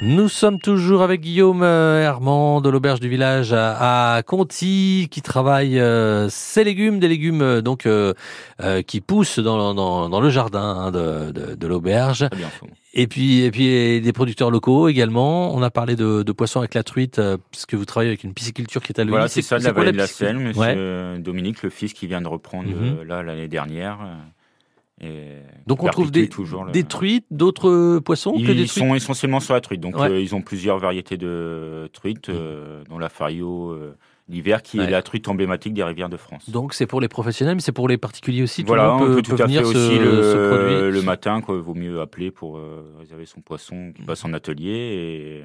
Nous 0.04 0.30
sommes 0.30 0.58
toujours 0.58 1.04
avec 1.04 1.22
Guillaume 1.22 1.62
euh, 1.62 2.02
Herman 2.02 2.60
de 2.60 2.70
l'auberge 2.70 3.00
du 3.00 3.08
village 3.08 3.54
à, 3.54 4.24
Conti 4.26 5.08
qui 5.12 5.22
travaille 5.22 5.80
euh, 5.80 6.28
ses 6.30 6.64
légumes, 6.64 7.00
des 7.00 7.08
légumes 7.08 7.44
euh, 7.44 7.62
donc 7.62 7.86
euh, 7.86 8.16
euh, 8.62 8.82
qui 8.82 9.00
poussent 9.00 9.38
dans, 9.38 9.76
dans, 9.76 10.10
dans 10.10 10.20
le 10.20 10.30
jardin 10.32 10.60
hein, 10.60 10.92
de, 10.92 11.32
de, 11.32 11.54
de 11.56 11.68
l'auberge. 11.68 12.26
Et 12.96 13.06
puis 13.06 13.42
et 13.44 13.52
puis 13.52 14.02
des 14.02 14.12
producteurs 14.14 14.50
locaux 14.50 14.88
également. 14.88 15.54
On 15.56 15.62
a 15.62 15.70
parlé 15.70 15.96
de, 15.96 16.24
de 16.24 16.32
poissons 16.32 16.60
avec 16.60 16.74
la 16.74 16.82
truite 16.84 17.20
euh, 17.20 17.38
parce 17.52 17.68
que 17.68 17.76
vous 17.76 17.86
travaillez 17.86 18.10
avec 18.10 18.24
une 18.24 18.34
pisciculture 18.34 18.82
qui 18.82 18.94
est 18.94 19.00
à 19.00 19.04
Leuilly. 19.04 19.12
Voilà, 19.12 19.28
c'est 19.28 19.44
ça, 19.44 19.60
de 19.60 19.64
la 19.64 19.72
vallée 19.72 19.92
de 19.92 19.98
la 19.98 20.08
Seine, 20.08 20.40
monsieur 20.40 20.60
Ouais. 20.62 21.20
Dominique, 21.20 21.62
le 21.62 21.70
fils 21.70 21.94
qui 21.94 22.08
vient 22.08 22.22
de 22.22 22.28
reprendre 22.28 22.68
Mhm. 22.70 23.04
là 23.08 23.22
l'année 23.22 23.48
dernière. 23.48 24.00
Euh, 25.04 25.42
Et 25.42 25.68
Donc 25.68 25.84
on 25.84 25.88
trouve 25.88 26.12
des, 26.12 26.28
toujours 26.30 26.64
le- 26.66 26.72
des 26.72 26.84
truites, 26.84 27.26
d'autres 27.32 28.00
poissons 28.00 28.32
que 28.34 28.38
des 28.38 28.44
Ils 28.64 28.68
truites 28.68 28.70
sont 28.88 28.96
essentiellement 28.96 29.40
sur 29.40 29.54
la 29.54 29.62
truite. 29.62 29.82
Donc, 29.82 29.98
Ouais. 29.98 30.10
euh, 30.10 30.22
ils 30.22 30.36
ont 30.36 30.42
plusieurs 30.42 30.78
variétés 30.80 31.18
de 31.18 31.90
truites, 31.94 32.30
euh, 32.30 32.84
dont 32.90 33.00
la 33.00 33.10
fario 33.10 33.72
euh, 33.72 33.96
l'hiver, 34.30 34.62
qui 34.62 34.78
Ouais. 34.80 34.86
est 34.86 34.90
la 34.90 35.02
truite 35.02 35.28
emblématique 35.28 35.74
des 35.74 35.84
rivières 35.84 36.08
de 36.10 36.18
France. 36.18 36.50
Donc 36.50 36.74
c'est 36.74 36.86
pour 36.88 37.02
les 37.02 37.08
professionnels, 37.10 37.56
mais 37.56 37.62
c'est 37.62 37.72
pour 37.72 37.88
les 37.90 37.98
particuliers 37.98 38.44
aussi. 38.44 38.64
Voilà, 38.64 38.96
on 38.96 39.00
peut, 39.00 39.16
peut 39.16 39.22
tout 39.22 39.36
peut 39.36 39.44
à 39.44 39.48
fait 39.48 39.60
aussi 39.64 39.74
se, 39.74 40.00
le, 40.02 40.24
se 40.24 40.48
produire. 40.48 40.92
le 40.92 41.02
matin, 41.02 41.42
quoi. 41.42 41.56
Il 41.56 41.62
vaut 41.62 41.74
mieux 41.74 42.00
appeler 42.00 42.32
pour 42.32 42.58
euh, 42.58 42.96
réserver 43.00 43.26
son 43.26 43.42
poisson 43.42 43.92
qui 43.96 44.04
passe 44.04 44.24
en 44.24 44.34
atelier 44.34 44.70
Et 44.70 45.44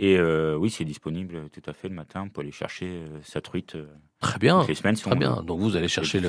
euh, 0.00 0.56
oui, 0.56 0.70
c'est 0.70 0.84
disponible 0.84 1.48
tout 1.52 1.62
à 1.68 1.72
fait 1.74 1.88
le 1.88 1.94
matin 1.94 2.26
pour 2.28 2.42
aller 2.42 2.50
chercher 2.52 2.86
euh, 2.86 3.18
sa 3.22 3.40
truite. 3.40 3.74
euh, 3.74 3.86
Très 4.20 4.38
bien. 4.38 4.64
les 4.66 4.74
semaines, 4.74 4.94
Très 4.96 5.12
on 5.12 5.16
bien. 5.16 5.42
Donc 5.42 5.60
vous 5.60 5.76
allez 5.76 5.88
chercher 5.88 6.20
le, 6.20 6.28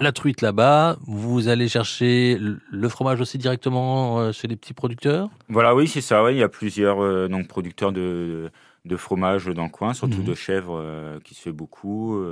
la 0.00 0.12
truite 0.12 0.40
là-bas. 0.42 0.96
Vous 1.06 1.48
allez 1.48 1.68
chercher 1.68 2.36
le- 2.38 2.88
fromage 2.88 3.20
aussi 3.20 3.38
directement 3.38 4.18
euh, 4.20 4.32
chez 4.32 4.46
les 4.48 4.56
petits 4.56 4.74
producteurs? 4.74 5.30
Voilà, 5.48 5.74
oui, 5.74 5.88
c'est 5.88 6.00
ça. 6.00 6.22
ouais. 6.22 6.34
Il 6.34 6.38
y 6.38 6.42
a 6.42 6.48
plusieurs 6.48 7.28
donc, 7.28 7.48
producteurs 7.48 7.92
de, 7.92 8.50
de 8.84 8.96
fromage 8.96 9.46
dans 9.46 9.64
le 9.64 9.70
coin, 9.70 9.94
surtout 9.94 10.18
Mhm. 10.18 10.24
de 10.24 10.34
chèvre 10.34 10.76
euh, 10.78 11.18
qui 11.20 11.34
se 11.34 11.42
fait 11.42 11.52
beaucoup. 11.52 12.22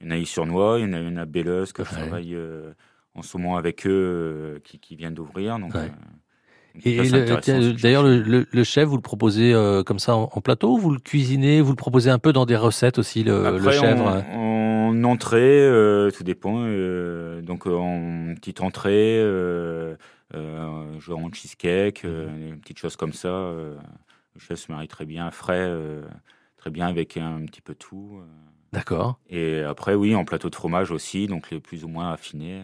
il 0.00 0.06
y 0.06 0.12
en 0.12 0.20
a 0.20 0.24
sur 0.26 0.44
Noix, 0.46 0.78
il 0.80 0.86
y 0.86 0.88
en 0.88 0.92
a 0.92 1.00
une 1.00 1.18
à 1.18 1.24
Belleuse 1.24 1.72
que 1.72 1.82
je 1.84 1.90
travaille 1.90 2.36
en 3.14 3.22
ce 3.22 3.36
moment 3.38 3.56
avec 3.56 3.86
eux 3.86 4.60
qui, 4.64 4.78
qui 4.80 4.96
viennent 4.96 5.14
d'ouvrir. 5.14 5.58
Donc, 5.58 5.74
Ouais. 5.74 5.90
Et 6.84 6.96
d'ailleurs, 7.80 8.02
le, 8.02 8.20
le- 8.22 8.46
le 8.50 8.64
chef, 8.64 8.88
vous 8.88 8.96
le 8.96 9.02
proposez 9.02 9.52
euh, 9.54 9.82
comme 9.84 9.98
ça 10.00 10.16
en, 10.16 10.28
en 10.32 10.40
plateau 10.40 10.72
ou 10.74 10.78
vous 10.78 10.90
le 10.90 10.98
cuisinez 10.98 11.60
Vous 11.60 11.70
le 11.70 11.76
proposez 11.76 12.10
un 12.10 12.18
peu 12.18 12.32
dans 12.32 12.46
des 12.46 12.56
recettes 12.56 12.98
aussi, 12.98 13.22
le, 13.22 13.42
le 13.42 13.46
Après, 13.58 13.72
chèvre 13.78 14.02
en, 14.06 14.08
hein 14.08 14.24
en 14.34 15.04
entrée, 15.04 15.38
euh, 15.62 16.10
tout 16.10 16.24
dépend. 16.24 16.64
euh, 16.66 17.40
donc 17.42 17.66
en 17.66 18.34
petite 18.34 18.60
entrée, 18.60 19.18
genre 20.32 21.18
en 21.18 21.32
cheesecake, 21.32 22.04
Mhm. 22.04 22.50
des 22.50 22.56
petites 22.60 22.78
choses 22.78 22.96
comme 22.96 23.12
ça. 23.12 23.28
le 23.28 24.40
chef 24.40 24.58
se 24.58 24.72
marie 24.72 24.88
très 24.88 25.04
bien, 25.06 25.30
frais, 25.30 25.70
très 26.56 26.70
bien 26.70 26.86
avec 26.88 27.16
un 27.16 27.44
petit 27.46 27.60
peu 27.60 27.74
tout. 27.74 28.20
D'accord. 28.72 29.20
Et 29.30 29.60
après, 29.60 29.94
oui, 29.94 30.14
en 30.16 30.24
plateau 30.24 30.50
de 30.50 30.54
fromage 30.56 30.90
aussi, 30.90 31.28
donc 31.28 31.50
les 31.52 31.60
plus 31.60 31.84
ou 31.84 31.88
moins 31.88 32.12
affinés, 32.12 32.62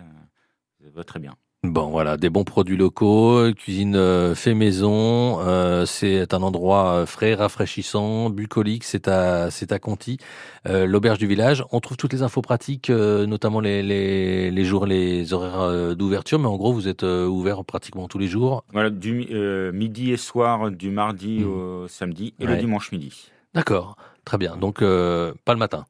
ça 0.82 0.88
va 0.94 1.04
très 1.04 1.20
bien. 1.20 1.36
Bon, 1.62 1.90
voilà, 1.90 2.16
des 2.16 2.30
bons 2.30 2.44
produits 2.44 2.78
locaux, 2.78 3.52
cuisine 3.54 3.94
euh, 3.94 4.34
fait 4.34 4.54
maison. 4.54 5.40
euh, 5.40 5.84
c'est 5.84 6.32
un 6.32 6.42
endroit 6.42 6.94
euh, 6.94 7.06
frais, 7.06 7.34
rafraîchissant, 7.34 8.30
bucolique. 8.30 8.82
C'est 8.82 9.08
à, 9.08 9.50
c'est 9.50 9.70
à 9.70 9.78
Conti, 9.78 10.16
l'auberge 10.64 11.18
du 11.18 11.26
village. 11.26 11.62
On 11.70 11.80
trouve 11.80 11.98
toutes 11.98 12.14
les 12.14 12.22
infos 12.22 12.40
pratiques, 12.40 12.88
notamment 12.88 13.60
les, 13.60 13.82
les, 13.82 14.50
les 14.50 14.64
jours, 14.64 14.86
les 14.86 15.34
horaires 15.34 15.94
d'ouverture. 15.94 16.38
Mais 16.38 16.46
en 16.46 16.56
gros, 16.56 16.72
vous 16.72 16.88
êtes 16.88 17.02
ouvert 17.02 17.62
pratiquement 17.66 18.08
tous 18.08 18.18
les 18.18 18.28
jours. 18.28 18.64
Voilà, 18.72 18.88
du 18.88 19.12
mi- 19.12 19.28
midi 19.74 20.12
et 20.12 20.16
soir, 20.16 20.70
du 20.70 20.90
mardi 20.90 21.44
au 21.44 21.86
samedi 21.88 22.32
et 22.40 22.46
le 22.46 22.56
dimanche 22.56 22.90
midi. 22.90 23.30
D'accord, 23.52 23.96
très 24.24 24.38
bien. 24.38 24.56
Donc 24.56 24.80
pas 24.80 25.52
le 25.52 25.58
matin. 25.58 25.84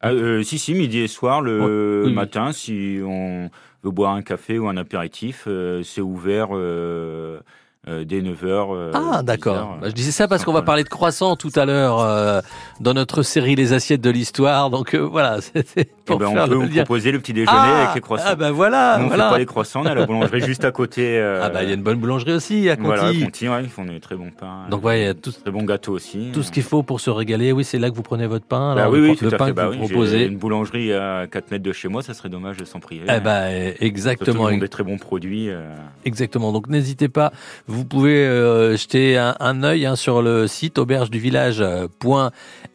Ah, 0.00 0.12
euh, 0.12 0.42
si, 0.42 0.58
si, 0.58 0.74
midi 0.74 1.00
et 1.00 1.08
soir, 1.08 1.42
le 1.42 2.04
oui. 2.06 2.12
matin, 2.14 2.52
si 2.52 3.00
on 3.04 3.50
veut 3.82 3.90
boire 3.90 4.14
un 4.14 4.22
café 4.22 4.58
ou 4.58 4.66
un 4.68 4.76
apéritif, 4.78 5.44
euh, 5.46 5.82
c'est 5.82 6.00
ouvert 6.00 6.48
euh, 6.52 7.40
euh, 7.88 8.04
dès 8.04 8.20
9h. 8.20 8.90
Ah, 8.94 9.22
d'accord. 9.22 9.78
Bah, 9.80 9.88
je 9.88 9.94
disais 9.94 10.10
ça 10.12 10.28
parce 10.28 10.44
qu'on 10.44 10.52
va 10.52 10.62
parler 10.62 10.84
de 10.84 10.88
croissants 10.90 11.34
tout 11.36 11.50
à 11.56 11.64
l'heure 11.64 11.98
euh, 12.00 12.40
dans 12.80 12.92
notre 12.94 13.22
série 13.22 13.54
Les 13.56 13.72
assiettes 13.72 14.02
de 14.02 14.10
l'histoire. 14.10 14.68
Donc 14.70 14.94
euh, 14.94 14.98
voilà, 14.98 15.40
c'était 15.40 15.88
pour 16.04 16.18
ben, 16.18 16.26
on 16.26 16.34
peut 16.34 16.50
le 16.50 16.56
vous 16.56 16.62
lien. 16.62 16.82
proposer 16.84 17.10
le 17.12 17.18
petit 17.20 17.32
déjeuner 17.32 17.56
Ah, 17.58 17.82
avec 17.84 17.94
les 17.94 18.00
croissants. 18.02 18.24
Ah 18.28 18.34
ben 18.34 18.50
voilà, 18.50 18.98
Nous, 18.98 19.04
on 19.04 19.08
voilà. 19.08 19.24
fait 19.28 19.30
pas 19.30 19.38
les 19.38 19.46
croissants, 19.46 19.80
on 19.82 19.86
a 19.86 19.94
la 19.94 20.04
boulangerie 20.06 20.40
juste 20.42 20.64
à 20.64 20.72
côté. 20.72 21.18
euh, 21.18 21.40
Ah 21.42 21.48
bah 21.48 21.62
il 21.62 21.68
y 21.68 21.72
a 21.72 21.74
une 21.74 21.82
bonne 21.82 21.98
boulangerie 21.98 22.32
aussi 22.34 22.68
à 22.68 22.76
Conti. 22.76 22.86
Voilà, 22.86 23.04
à 23.08 23.12
Conti, 23.14 23.48
ouais, 23.48 23.62
ils 23.62 23.70
font 23.70 23.84
des 23.86 23.98
très 24.00 24.16
bons 24.16 24.30
pains. 24.30 24.66
Donc 24.70 24.84
ouais, 24.84 25.00
il 25.00 25.04
y 25.04 25.08
a 25.08 25.14
tout, 25.14 25.32
Très 25.32 25.50
bons 25.50 25.62
gâteaux 25.64 25.92
aussi. 25.92 26.30
tout 26.34 26.42
ce 26.42 26.52
qu'il 26.52 26.62
faut 26.64 26.82
pour 26.82 27.00
se 27.00 27.08
régaler. 27.08 27.52
Oui, 27.52 27.64
c'est 27.64 27.78
là 27.78 27.88
que 27.90 27.94
vous 27.94 28.02
prenez 28.02 28.26
votre 28.26 28.44
pain. 28.44 28.74
Bah 28.74 28.82
Alors, 28.82 28.92
oui, 28.92 28.98
le, 28.98 29.04
oui, 29.10 29.18
le 29.20 29.28
tout 29.30 29.34
à 29.34 29.38
pain 29.38 29.46
fait. 29.46 29.50
que 29.52 29.56
Bah 29.56 29.66
vous 29.68 29.72
oui, 29.80 29.88
proposez. 29.88 30.24
une 30.26 30.36
boulangerie 30.36 30.92
à 30.92 31.26
4 31.30 31.50
mètres 31.50 31.64
de 31.64 31.72
chez 31.72 31.88
moi, 31.88 32.02
ça 32.02 32.12
serait 32.12 32.28
dommage 32.28 32.58
de 32.58 32.64
s'en 32.66 32.80
priver. 32.80 33.06
Eh 33.08 33.20
ben 33.20 33.68
Surtout 33.70 33.84
exactement. 33.84 34.46
qu'ils 34.48 34.56
ont 34.56 34.58
des 34.58 34.68
très 34.68 34.84
bons 34.84 34.98
produits. 34.98 35.48
euh, 35.48 35.74
Exactement. 36.04 36.52
Donc 36.52 36.68
n'hésitez 36.68 37.08
pas. 37.08 37.32
Vous 37.70 37.84
pouvez 37.84 38.26
euh, 38.26 38.76
jeter 38.76 39.16
un, 39.16 39.36
un 39.38 39.62
œil 39.62 39.86
hein, 39.86 39.94
sur 39.94 40.22
le 40.22 40.48
site 40.48 40.76
aubergeduvillage.fr. 40.76 42.32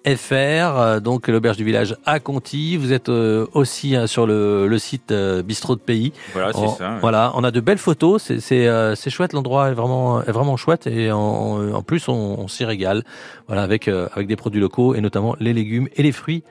Euh, 0.08 1.00
donc 1.02 1.28
l'auberge 1.28 1.58
du 1.58 1.66
village 1.66 1.98
à 2.06 2.22
Conti. 2.22 2.78
Vous 2.78 2.94
êtes 2.94 3.10
euh, 3.10 3.46
aussi 3.54 3.98
hein, 3.98 4.08
sur 4.08 4.26
le, 4.26 4.68
le 4.68 4.80
site 4.80 5.12
euh, 5.12 5.44
Bistrot 5.44 5.76
de 5.76 5.82
Pays. 5.82 6.14
Voilà, 6.32 6.54
c'est 6.54 6.68
ça, 6.78 6.94
ouais. 6.94 7.00
Voilà, 7.02 7.34
on 7.36 7.44
a 7.44 7.52
de 7.52 7.60
belles 7.60 7.78
photos. 7.78 8.24
C'est 8.24 8.40
c'est 8.40 8.68
euh, 8.68 8.96
c'est 8.96 9.10
chouette. 9.10 9.34
L'endroit 9.34 9.68
est 9.70 9.74
vraiment 9.74 10.22
est 10.24 10.32
vraiment 10.32 10.56
chouette 10.56 10.88
et 10.88 11.12
en, 11.12 11.74
en 11.74 11.82
plus 11.82 12.08
on, 12.08 12.14
on 12.40 12.48
s'y 12.48 12.64
régale. 12.64 13.04
Voilà 13.48 13.64
avec 13.64 13.90
euh, 13.90 14.08
avec 14.14 14.28
des 14.28 14.38
produits 14.38 14.62
locaux 14.62 14.96
et 14.96 15.02
notamment 15.02 15.36
les 15.42 15.52
légumes 15.52 15.90
et 15.98 16.04
les 16.04 16.14
fruits. 16.14 16.44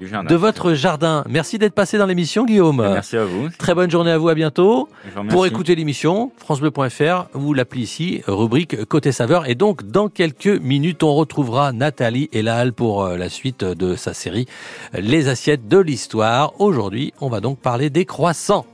Du 0.00 0.06
jardin, 0.06 0.28
de 0.28 0.36
votre 0.36 0.74
jardin. 0.74 1.24
Merci 1.28 1.58
d'être 1.58 1.74
passé 1.74 1.98
dans 1.98 2.06
l'émission, 2.06 2.44
Guillaume. 2.44 2.76
Merci 2.76 3.16
à 3.16 3.24
vous. 3.24 3.48
Très 3.58 3.74
bonne 3.74 3.90
journée 3.90 4.12
à 4.12 4.18
vous, 4.18 4.28
à 4.28 4.34
bientôt. 4.34 4.88
Vous. 5.16 5.24
Pour 5.24 5.46
écouter 5.46 5.74
l'émission, 5.74 6.30
francebleu.fr 6.38 7.36
ou 7.36 7.52
l'appli 7.52 7.82
ici, 7.82 8.22
rubrique 8.26 8.84
Côté 8.84 9.10
Saveur. 9.10 9.48
Et 9.48 9.54
donc, 9.54 9.84
dans 9.86 10.08
quelques 10.08 10.46
minutes, 10.46 11.02
on 11.02 11.14
retrouvera 11.14 11.72
Nathalie 11.72 12.28
Elal 12.32 12.72
pour 12.72 13.04
euh, 13.04 13.16
la 13.16 13.28
suite 13.28 13.64
de 13.64 13.96
sa 13.96 14.14
série 14.14 14.46
Les 14.94 15.28
assiettes 15.28 15.66
de 15.66 15.78
l'histoire. 15.78 16.60
Aujourd'hui, 16.60 17.12
on 17.20 17.28
va 17.28 17.40
donc 17.40 17.58
parler 17.58 17.90
des 17.90 18.04
croissants. 18.04 18.66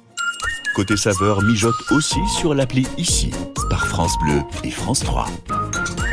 Côté 0.74 0.96
saveur 0.96 1.40
mijote 1.42 1.76
aussi 1.92 2.18
sur 2.26 2.52
l'appli 2.52 2.84
ici 2.98 3.30
par 3.70 3.86
France 3.86 4.18
Bleu 4.18 4.40
et 4.64 4.70
France 4.70 5.00
3. 5.00 5.26